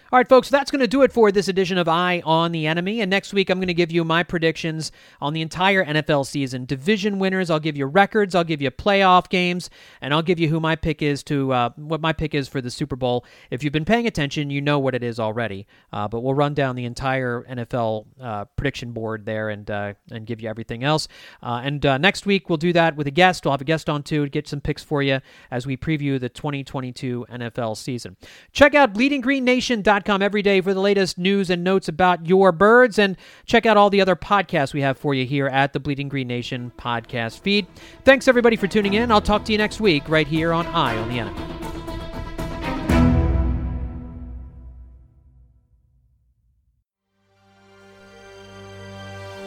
All 0.09 0.17
right, 0.17 0.29
folks, 0.29 0.47
that's 0.47 0.71
going 0.71 0.79
to 0.79 0.87
do 0.87 1.01
it 1.01 1.11
for 1.11 1.33
this 1.33 1.49
edition 1.49 1.77
of 1.77 1.89
Eye 1.89 2.21
on 2.23 2.53
the 2.53 2.65
Enemy. 2.65 3.01
And 3.01 3.09
next 3.09 3.33
week, 3.33 3.49
I'm 3.49 3.57
going 3.57 3.67
to 3.67 3.73
give 3.73 3.91
you 3.91 4.05
my 4.05 4.23
predictions 4.23 4.93
on 5.19 5.33
the 5.33 5.41
entire 5.41 5.83
NFL 5.83 6.25
season. 6.25 6.63
Division 6.63 7.19
winners, 7.19 7.49
I'll 7.49 7.59
give 7.59 7.75
you 7.75 7.87
records, 7.87 8.33
I'll 8.33 8.45
give 8.45 8.61
you 8.61 8.71
playoff 8.71 9.27
games, 9.27 9.69
and 9.99 10.13
I'll 10.13 10.21
give 10.21 10.39
you 10.39 10.47
who 10.47 10.61
my 10.61 10.77
pick 10.77 11.01
is 11.01 11.23
to 11.23 11.51
uh, 11.51 11.69
what 11.75 11.99
my 11.99 12.13
pick 12.13 12.33
is 12.33 12.47
for 12.47 12.61
the 12.61 12.71
Super 12.71 12.95
Bowl. 12.95 13.25
If 13.51 13.65
you've 13.65 13.73
been 13.73 13.83
paying 13.83 14.07
attention, 14.07 14.49
you 14.49 14.61
know 14.61 14.79
what 14.79 14.95
it 14.95 15.03
is 15.03 15.19
already. 15.19 15.67
Uh, 15.91 16.07
but 16.07 16.21
we'll 16.21 16.33
run 16.33 16.53
down 16.53 16.77
the 16.77 16.85
entire 16.85 17.43
NFL 17.43 18.05
uh, 18.21 18.45
prediction 18.55 18.93
board 18.93 19.25
there 19.25 19.49
and 19.49 19.69
uh, 19.69 19.93
and 20.09 20.25
give 20.25 20.39
you 20.39 20.47
everything 20.47 20.85
else. 20.85 21.09
Uh, 21.43 21.59
and 21.65 21.85
uh, 21.85 21.97
next 21.97 22.25
week, 22.25 22.47
we'll 22.47 22.55
do 22.55 22.71
that 22.71 22.95
with 22.95 23.07
a 23.07 23.11
guest. 23.11 23.43
We'll 23.43 23.51
have 23.51 23.59
a 23.59 23.65
guest 23.65 23.89
on 23.89 24.03
too 24.03 24.23
to 24.23 24.29
get 24.29 24.47
some 24.47 24.61
picks 24.61 24.85
for 24.85 25.03
you 25.03 25.19
as 25.51 25.67
we 25.67 25.75
preview 25.75 26.17
the 26.17 26.29
2022 26.29 27.25
NFL 27.29 27.75
season. 27.75 28.15
Check 28.53 28.73
out 28.73 28.93
bleedinggreennation.com 28.93 29.96
every 30.21 30.41
day 30.41 30.61
for 30.61 30.73
the 30.73 30.79
latest 30.79 31.17
news 31.17 31.49
and 31.49 31.63
notes 31.63 31.87
about 31.87 32.27
your 32.27 32.51
birds. 32.51 32.99
And 32.99 33.17
check 33.45 33.65
out 33.65 33.77
all 33.77 33.89
the 33.89 34.01
other 34.01 34.15
podcasts 34.15 34.73
we 34.73 34.81
have 34.81 34.97
for 34.97 35.13
you 35.13 35.25
here 35.25 35.47
at 35.47 35.73
the 35.73 35.79
Bleeding 35.79 36.09
Green 36.09 36.27
Nation 36.27 36.71
podcast 36.77 37.39
feed. 37.39 37.67
Thanks, 38.05 38.27
everybody, 38.27 38.55
for 38.55 38.67
tuning 38.67 38.93
in. 38.93 39.11
I'll 39.11 39.21
talk 39.21 39.45
to 39.45 39.51
you 39.51 39.57
next 39.57 39.79
week 39.79 40.07
right 40.07 40.27
here 40.27 40.53
on 40.53 40.67
Eye 40.67 40.97
on 40.97 41.09
the 41.09 41.19
Enemy. 41.19 41.57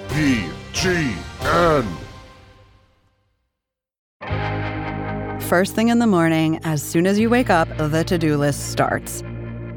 BGN. 0.08 1.86
First 5.42 5.74
thing 5.74 5.88
in 5.88 5.98
the 5.98 6.06
morning, 6.06 6.60
as 6.62 6.80
soon 6.80 7.08
as 7.08 7.18
you 7.18 7.28
wake 7.28 7.50
up, 7.50 7.68
the 7.76 8.04
to 8.04 8.18
do 8.18 8.36
list 8.36 8.70
starts. 8.70 9.24